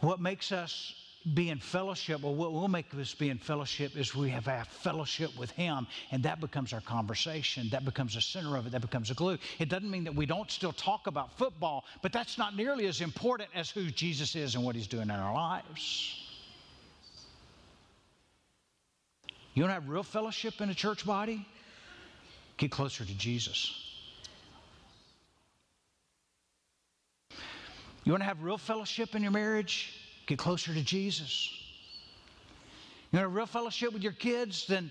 What 0.00 0.20
makes 0.20 0.50
us 0.50 0.94
be 1.34 1.50
in 1.50 1.58
fellowship, 1.60 2.24
or 2.24 2.34
what 2.34 2.52
will 2.52 2.66
make 2.66 2.92
us 2.94 3.14
be 3.14 3.30
in 3.30 3.38
fellowship, 3.38 3.96
is 3.96 4.12
we 4.16 4.30
have 4.30 4.48
a 4.48 4.66
fellowship 4.68 5.30
with 5.38 5.52
Him, 5.52 5.86
and 6.10 6.24
that 6.24 6.40
becomes 6.40 6.72
our 6.72 6.80
conversation. 6.80 7.68
That 7.70 7.84
becomes 7.84 8.14
the 8.14 8.20
center 8.20 8.56
of 8.56 8.66
it. 8.66 8.72
That 8.72 8.80
becomes 8.80 9.12
a 9.12 9.14
glue. 9.14 9.38
It 9.60 9.68
doesn't 9.68 9.88
mean 9.88 10.02
that 10.02 10.14
we 10.16 10.26
don't 10.26 10.50
still 10.50 10.72
talk 10.72 11.06
about 11.06 11.38
football, 11.38 11.84
but 12.02 12.12
that's 12.12 12.38
not 12.38 12.56
nearly 12.56 12.86
as 12.86 13.00
important 13.00 13.48
as 13.54 13.70
who 13.70 13.84
Jesus 13.84 14.34
is 14.34 14.56
and 14.56 14.64
what 14.64 14.74
He's 14.74 14.88
doing 14.88 15.04
in 15.04 15.10
our 15.12 15.32
lives. 15.32 16.21
You 19.54 19.62
want 19.62 19.70
to 19.70 19.74
have 19.74 19.88
real 19.88 20.02
fellowship 20.02 20.60
in 20.60 20.70
a 20.70 20.74
church 20.74 21.04
body? 21.04 21.46
Get 22.56 22.70
closer 22.70 23.04
to 23.04 23.14
Jesus. 23.14 23.78
You 28.04 28.12
want 28.12 28.22
to 28.22 28.26
have 28.26 28.42
real 28.42 28.58
fellowship 28.58 29.14
in 29.14 29.22
your 29.22 29.30
marriage? 29.30 29.92
Get 30.26 30.38
closer 30.38 30.72
to 30.74 30.82
Jesus. 30.82 31.50
You 33.10 33.18
want 33.18 33.26
a 33.26 33.28
real 33.28 33.46
fellowship 33.46 33.92
with 33.92 34.02
your 34.02 34.12
kids? 34.12 34.66
Then 34.66 34.90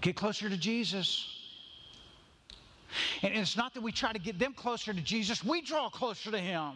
get 0.00 0.16
closer 0.16 0.48
to 0.48 0.56
Jesus. 0.56 1.26
And 3.22 3.34
it's 3.34 3.56
not 3.56 3.74
that 3.74 3.82
we 3.82 3.92
try 3.92 4.12
to 4.12 4.18
get 4.18 4.38
them 4.38 4.52
closer 4.52 4.92
to 4.92 5.00
Jesus, 5.00 5.44
we 5.44 5.60
draw 5.60 5.88
closer 5.88 6.30
to 6.30 6.38
Him. 6.38 6.72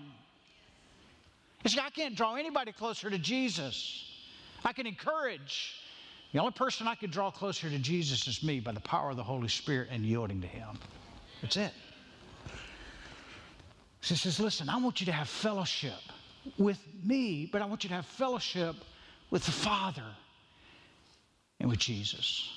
See, 1.66 1.80
I 1.80 1.90
can't 1.90 2.14
draw 2.14 2.34
anybody 2.34 2.72
closer 2.72 3.08
to 3.08 3.18
Jesus. 3.18 4.04
I 4.64 4.72
can 4.72 4.86
encourage, 4.86 5.74
the 6.34 6.40
only 6.40 6.52
person 6.52 6.88
I 6.88 6.96
could 6.96 7.12
draw 7.12 7.30
closer 7.30 7.70
to 7.70 7.78
Jesus 7.78 8.26
is 8.26 8.42
me 8.42 8.58
by 8.58 8.72
the 8.72 8.80
power 8.80 9.10
of 9.10 9.16
the 9.16 9.22
Holy 9.22 9.46
Spirit 9.46 9.86
and 9.92 10.04
yielding 10.04 10.40
to 10.40 10.48
Him. 10.48 10.76
That's 11.40 11.56
it. 11.56 11.72
She 14.00 14.16
says, 14.16 14.40
Listen, 14.40 14.68
I 14.68 14.76
want 14.78 14.98
you 14.98 15.06
to 15.06 15.12
have 15.12 15.28
fellowship 15.28 16.00
with 16.58 16.80
me, 17.04 17.48
but 17.52 17.62
I 17.62 17.66
want 17.66 17.84
you 17.84 17.88
to 17.90 17.94
have 17.94 18.04
fellowship 18.04 18.74
with 19.30 19.44
the 19.46 19.52
Father 19.52 20.02
and 21.60 21.70
with 21.70 21.78
Jesus. 21.78 22.50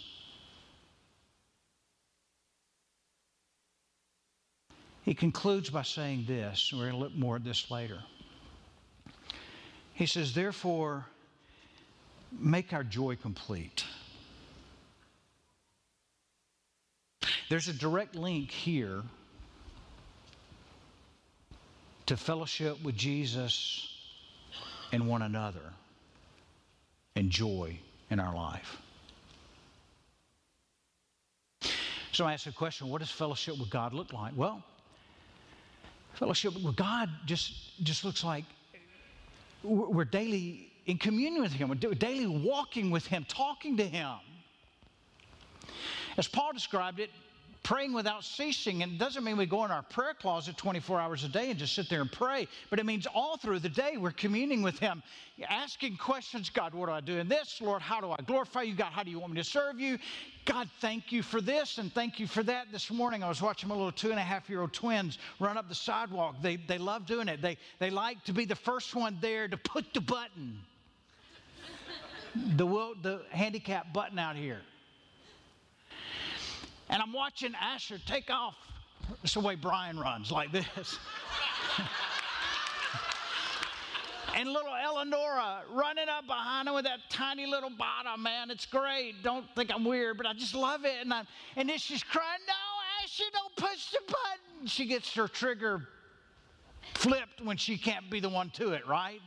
He 5.04 5.14
concludes 5.14 5.70
by 5.70 5.84
saying 5.84 6.26
this, 6.28 6.72
and 6.72 6.82
we're 6.82 6.90
going 6.90 6.98
to 6.98 7.04
look 7.04 7.16
more 7.16 7.36
at 7.36 7.44
this 7.44 7.70
later. 7.70 8.00
He 9.94 10.08
says, 10.08 10.34
Therefore, 10.34 11.06
make 12.32 12.74
our 12.74 12.84
joy 12.84 13.16
complete. 13.16 13.84
There's 17.50 17.68
a 17.68 17.74
direct 17.74 18.16
link 18.16 18.52
here 18.52 19.04
to 22.08 22.18
fellowship 22.18 22.82
with 22.84 22.96
Jesus 22.96 23.94
and 24.92 25.08
one 25.08 25.22
another 25.22 25.74
and 27.16 27.30
joy 27.30 27.78
in 28.10 28.20
our 28.20 28.34
life. 28.34 28.78
So 32.12 32.26
I 32.26 32.34
ask 32.34 32.46
the 32.46 32.52
question 32.52 32.90
what 32.90 33.00
does 33.00 33.12
fellowship 33.12 33.60
with 33.60 33.70
God 33.70 33.94
look 33.94 34.12
like? 34.12 34.34
Well, 34.36 34.64
fellowship 36.16 36.54
with 36.56 36.76
God 36.76 37.10
just, 37.26 37.84
just 37.84 38.04
looks 38.04 38.24
like 38.24 38.46
we're 39.64 40.06
daily 40.06 40.72
in 40.88 40.98
communion 40.98 41.42
with 41.42 41.54
Him, 41.54 41.74
daily 41.78 42.28
walking 42.28 42.90
with 42.90 43.06
Him, 43.06 43.26
talking 43.28 43.78
to 43.78 43.86
Him. 43.86 44.16
As 46.18 46.28
Paul 46.28 46.54
described 46.54 47.00
it, 47.00 47.12
praying 47.68 47.92
without 47.92 48.24
ceasing. 48.24 48.82
And 48.82 48.94
it 48.94 48.98
doesn't 48.98 49.26
mean 49.26 49.36
we 49.36 49.46
go 49.46 49.66
in 49.66 49.72
our 49.72 49.82
prayer 49.82 50.14
closet 50.14 50.56
24 50.56 51.02
hours 51.02 51.26
a 51.26 51.28
day 51.28 51.50
and 51.50 51.60
just 51.60 51.76
sit 51.76 51.90
there 51.90 52.00
and 52.00 52.10
pray, 52.10 52.48
but 52.70 52.80
it 52.80 52.86
means 52.86 53.06
all 53.14 53.36
through 53.36 53.60
the 53.60 53.68
day 53.68 53.98
we're 53.98 54.12
communing 54.12 54.62
with 54.62 54.80
Him, 54.80 55.04
asking 55.50 55.98
questions 55.98 56.50
God, 56.50 56.74
what 56.74 56.86
do 56.86 56.94
I 56.94 57.02
do 57.02 57.18
in 57.18 57.28
this? 57.28 57.60
Lord, 57.62 57.82
how 57.82 58.00
do 58.00 58.12
I 58.12 58.18
glorify 58.26 58.62
you? 58.62 58.74
God, 58.74 58.94
how 58.94 59.04
do 59.04 59.12
you 59.12 59.20
want 59.20 59.34
me 59.34 59.42
to 59.42 59.44
serve 59.44 59.82
you? 59.82 60.00
God, 60.46 60.70
thank 60.80 61.12
you 61.12 61.22
for 61.22 61.42
this 61.42 61.78
and 61.78 61.94
thank 61.94 62.22
you 62.22 62.26
for 62.28 62.42
that. 62.44 62.72
This 62.72 62.90
morning 62.90 63.22
I 63.22 63.28
was 63.28 63.42
watching 63.42 63.68
my 63.68 63.76
little 63.76 63.92
two 63.92 64.12
and 64.12 64.20
a 64.20 64.24
half 64.24 64.50
year 64.50 64.62
old 64.62 64.72
twins 64.72 65.18
run 65.42 65.58
up 65.58 65.68
the 65.68 65.76
sidewalk. 65.76 66.36
They, 66.42 66.56
they 66.56 66.78
love 66.78 67.06
doing 67.06 67.28
it. 67.28 67.42
They, 67.42 67.58
they 67.80 67.90
like 67.90 68.24
to 68.24 68.34
be 68.34 68.46
the 68.46 68.56
first 68.56 68.96
one 68.96 69.18
there 69.20 69.50
to 69.50 69.58
put 69.58 69.94
the 69.94 70.00
button, 70.00 70.58
the, 72.56 72.66
the 73.02 73.22
handicap 73.32 73.94
button 73.94 74.20
out 74.20 74.36
here. 74.36 74.62
And 76.90 77.02
I'm 77.02 77.14
watching 77.14 77.54
Asher 77.60 78.00
take 78.06 78.30
off. 78.30 78.56
It's 79.24 79.34
the 79.34 79.40
way 79.40 79.56
Brian 79.56 80.00
runs, 80.00 80.32
like 80.32 80.52
this. 80.52 80.98
and 84.36 84.50
little 84.50 84.74
Eleonora 84.74 85.64
running 85.72 86.10
up 86.10 86.28
behind 86.28 86.68
him 86.68 86.76
with 86.76 86.86
that 86.86 87.00
tiny 87.10 87.46
little 87.46 87.70
bottom, 87.70 88.24
man. 88.24 88.52
It's 88.52 88.66
great. 88.66 89.24
Don't 89.24 89.46
think 89.56 89.72
I'm 89.74 89.84
weird, 89.84 90.18
but 90.18 90.26
I 90.26 90.34
just 90.34 90.56
love 90.56 90.86
it. 90.86 90.96
And, 91.02 91.14
i 91.14 91.24
and 91.56 91.70
then 91.70 91.78
she's 91.78 92.04
crying, 92.04 92.40
No, 92.48 93.04
Asher, 93.04 93.24
don't 93.34 93.56
push 93.56 93.92
the 93.92 94.00
button. 94.06 94.68
She 94.68 94.86
gets 94.86 95.14
her 95.16 95.28
trigger 95.28 95.88
flipped 96.94 97.42
when 97.42 97.58
she 97.58 97.78
can't 97.78 98.10
be 98.10 98.20
the 98.20 98.30
one 98.30 98.50
to 98.52 98.72
it, 98.72 98.88
right? 98.88 99.22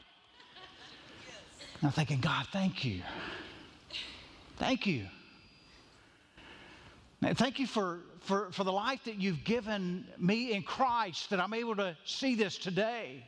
Yes. 1.81 1.85
I'm 1.85 1.93
thinking, 1.93 2.21
God, 2.21 2.47
thank 2.53 2.85
you. 2.85 3.01
Thank 4.59 4.87
you. 4.87 5.07
Thank 7.23 7.59
you 7.59 7.67
for, 7.67 8.01
for, 8.21 8.51
for 8.53 8.65
the 8.65 8.73
life 8.73 9.01
that 9.05 9.17
you've 9.17 9.45
given 9.45 10.07
me 10.19 10.53
in 10.53 10.63
Christ, 10.63 11.31
that 11.31 11.41
I'm 11.41 11.55
able 11.55 11.77
to 11.77 11.97
see 12.05 12.35
this 12.35 12.59
today. 12.59 13.25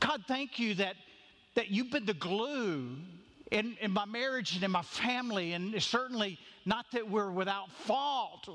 God, 0.00 0.22
thank 0.26 0.58
you 0.58 0.74
that, 0.76 0.96
that 1.54 1.68
you've 1.68 1.90
been 1.90 2.06
the 2.06 2.14
glue 2.14 2.96
in, 3.50 3.76
in 3.80 3.90
my 3.90 4.06
marriage 4.06 4.54
and 4.54 4.64
in 4.64 4.70
my 4.70 4.82
family, 4.82 5.52
and 5.52 5.82
certainly 5.82 6.38
not 6.64 6.86
that 6.92 7.08
we're 7.10 7.30
without 7.30 7.70
fault. 7.70 8.48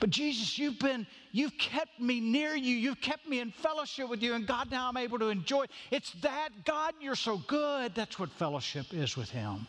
But 0.00 0.10
Jesus, 0.10 0.58
you've 0.58 0.78
been, 0.78 1.06
you've 1.32 1.56
kept 1.58 2.00
me 2.00 2.20
near 2.20 2.54
you. 2.54 2.76
You've 2.76 3.00
kept 3.00 3.28
me 3.28 3.40
in 3.40 3.50
fellowship 3.50 4.08
with 4.08 4.22
you. 4.22 4.34
And 4.34 4.46
God, 4.46 4.70
now 4.70 4.88
I'm 4.88 4.96
able 4.96 5.18
to 5.18 5.28
enjoy. 5.28 5.66
It's 5.90 6.12
that, 6.22 6.50
God, 6.64 6.94
you're 7.00 7.16
so 7.16 7.38
good. 7.46 7.94
That's 7.94 8.18
what 8.18 8.30
fellowship 8.30 8.92
is 8.92 9.16
with 9.16 9.30
Him. 9.30 9.66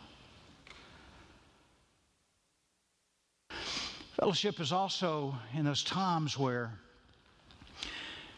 Fellowship 4.19 4.59
is 4.59 4.71
also 4.71 5.35
in 5.53 5.63
those 5.63 5.83
times 5.83 6.37
where 6.37 6.71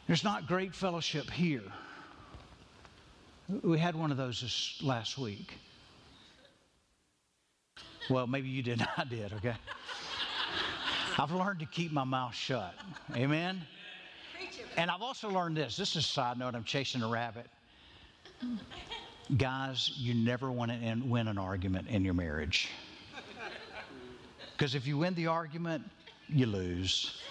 there's 0.08 0.24
not 0.24 0.46
great 0.46 0.76
fellowship 0.76 1.30
here. 1.30 1.64
We 3.64 3.80
had 3.80 3.96
one 3.96 4.12
of 4.12 4.18
those 4.18 4.42
this 4.42 4.80
last 4.84 5.18
week. 5.18 5.54
Well, 8.10 8.28
maybe 8.28 8.50
you 8.50 8.62
did, 8.62 8.86
I 8.98 9.04
did, 9.06 9.34
okay? 9.34 9.56
I've 11.20 11.32
learned 11.32 11.60
to 11.60 11.66
keep 11.66 11.92
my 11.92 12.06
mouth 12.06 12.34
shut. 12.34 12.74
Amen? 13.14 13.62
And 14.78 14.90
I've 14.90 15.02
also 15.02 15.30
learned 15.30 15.58
this. 15.58 15.76
This 15.76 15.98
is 15.98 16.06
a 16.06 16.08
side 16.08 16.40
note. 16.40 16.56
I'm 16.56 16.64
chasing 16.64 17.02
a 17.02 17.10
rabbit. 17.10 17.48
Guys, 19.38 19.92
you 19.98 20.14
never 20.14 20.50
want 20.50 20.72
to 20.72 21.02
win 21.06 21.28
an 21.28 21.38
argument 21.38 21.90
in 21.90 22.06
your 22.06 22.14
marriage. 22.14 22.70
Because 24.54 24.76
if 24.76 24.88
you 24.88 24.98
win 24.98 25.14
the 25.16 25.28
argument, 25.28 25.84
you 26.30 26.46
lose. 26.46 27.22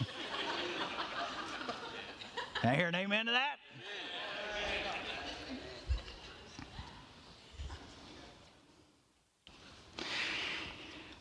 I 2.62 2.74
hear 2.74 2.88
an 2.88 2.94
amen 2.94 3.24
to 3.26 3.32
that? 3.32 3.56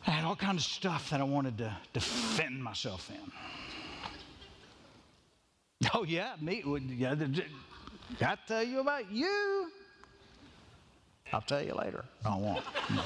I 0.08 0.12
had 0.12 0.24
all 0.24 0.36
kinds 0.36 0.64
of 0.64 0.72
stuff 0.72 1.10
that 1.10 1.20
I 1.20 1.24
wanted 1.24 1.58
to 1.58 1.76
defend 1.92 2.64
myself 2.64 3.10
in. 3.10 3.30
Oh 5.92 6.02
yeah, 6.02 6.34
me. 6.40 6.64
Yeah, 6.96 7.14
I 8.22 8.36
tell 8.46 8.62
you 8.62 8.80
about 8.80 9.12
you. 9.12 9.70
I'll 11.30 11.42
tell 11.42 11.62
you 11.62 11.74
later. 11.74 12.06
I 12.24 12.38
won't. 12.38 12.64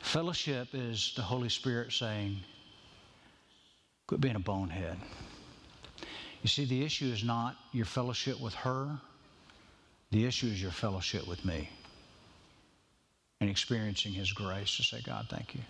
Fellowship 0.00 0.68
is 0.72 1.12
the 1.14 1.22
Holy 1.22 1.50
Spirit 1.50 1.92
saying, 1.92 2.38
quit 4.06 4.22
being 4.22 4.36
a 4.36 4.40
bonehead. 4.40 4.96
You 6.40 6.48
see, 6.48 6.64
the 6.64 6.82
issue 6.82 7.12
is 7.12 7.22
not 7.22 7.56
your 7.72 7.86
fellowship 7.86 8.40
with 8.40 8.54
her, 8.54 8.98
the 10.10 10.24
issue 10.24 10.46
is 10.46 10.60
your 10.60 10.72
fellowship 10.72 11.28
with 11.28 11.44
me 11.44 11.68
and 13.42 13.50
experiencing 13.50 14.12
His 14.12 14.32
grace 14.32 14.76
to 14.76 14.84
say, 14.84 15.00
God, 15.04 15.26
thank 15.28 15.56
you. 15.56 15.60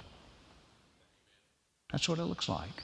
That's 1.90 2.06
what 2.06 2.18
it 2.18 2.24
looks 2.24 2.46
like. 2.46 2.82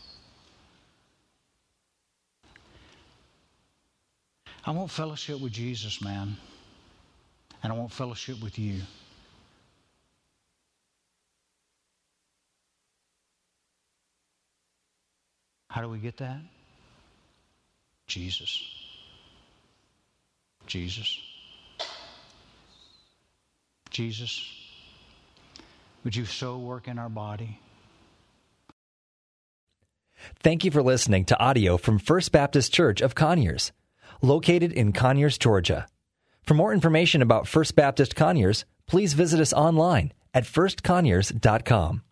I 4.65 4.71
want 4.71 4.91
fellowship 4.91 5.41
with 5.41 5.53
Jesus, 5.53 6.01
man. 6.01 6.39
And 7.63 7.71
I 7.71 7.77
want 7.77 7.93
fellowship 7.93 8.43
with 8.43 8.59
you. 8.59 8.81
How 15.69 15.83
do 15.83 15.91
we 15.91 15.99
get 15.99 16.17
that? 16.17 16.41
Jesus. 18.07 18.63
Jesus. 20.67 21.19
Jesus, 23.91 24.68
would 26.05 26.17
you 26.17 26.25
so 26.25 26.59
work 26.59 26.89
in 26.89 26.99
our 26.99 27.09
body? 27.09 27.61
Thank 30.41 30.65
you 30.65 30.71
for 30.71 30.83
listening 30.83 31.25
to 31.27 31.39
audio 31.39 31.77
from 31.77 31.99
First 31.99 32.33
Baptist 32.33 32.73
Church 32.73 33.01
of 33.01 33.15
Conyers, 33.15 33.73
located 34.21 34.73
in 34.73 34.93
Conyers, 34.93 35.39
Georgia. 35.39 35.87
For 36.43 36.55
more 36.55 36.73
information 36.73 37.23
about 37.23 37.47
First 37.47 37.77
Baptist 37.77 38.17
Conyers, 38.17 38.65
please 38.87 39.13
visit 39.13 39.41
us 39.41 39.53
online 39.53 40.13
at 40.35 40.45
firstconyers.com. 40.45 42.03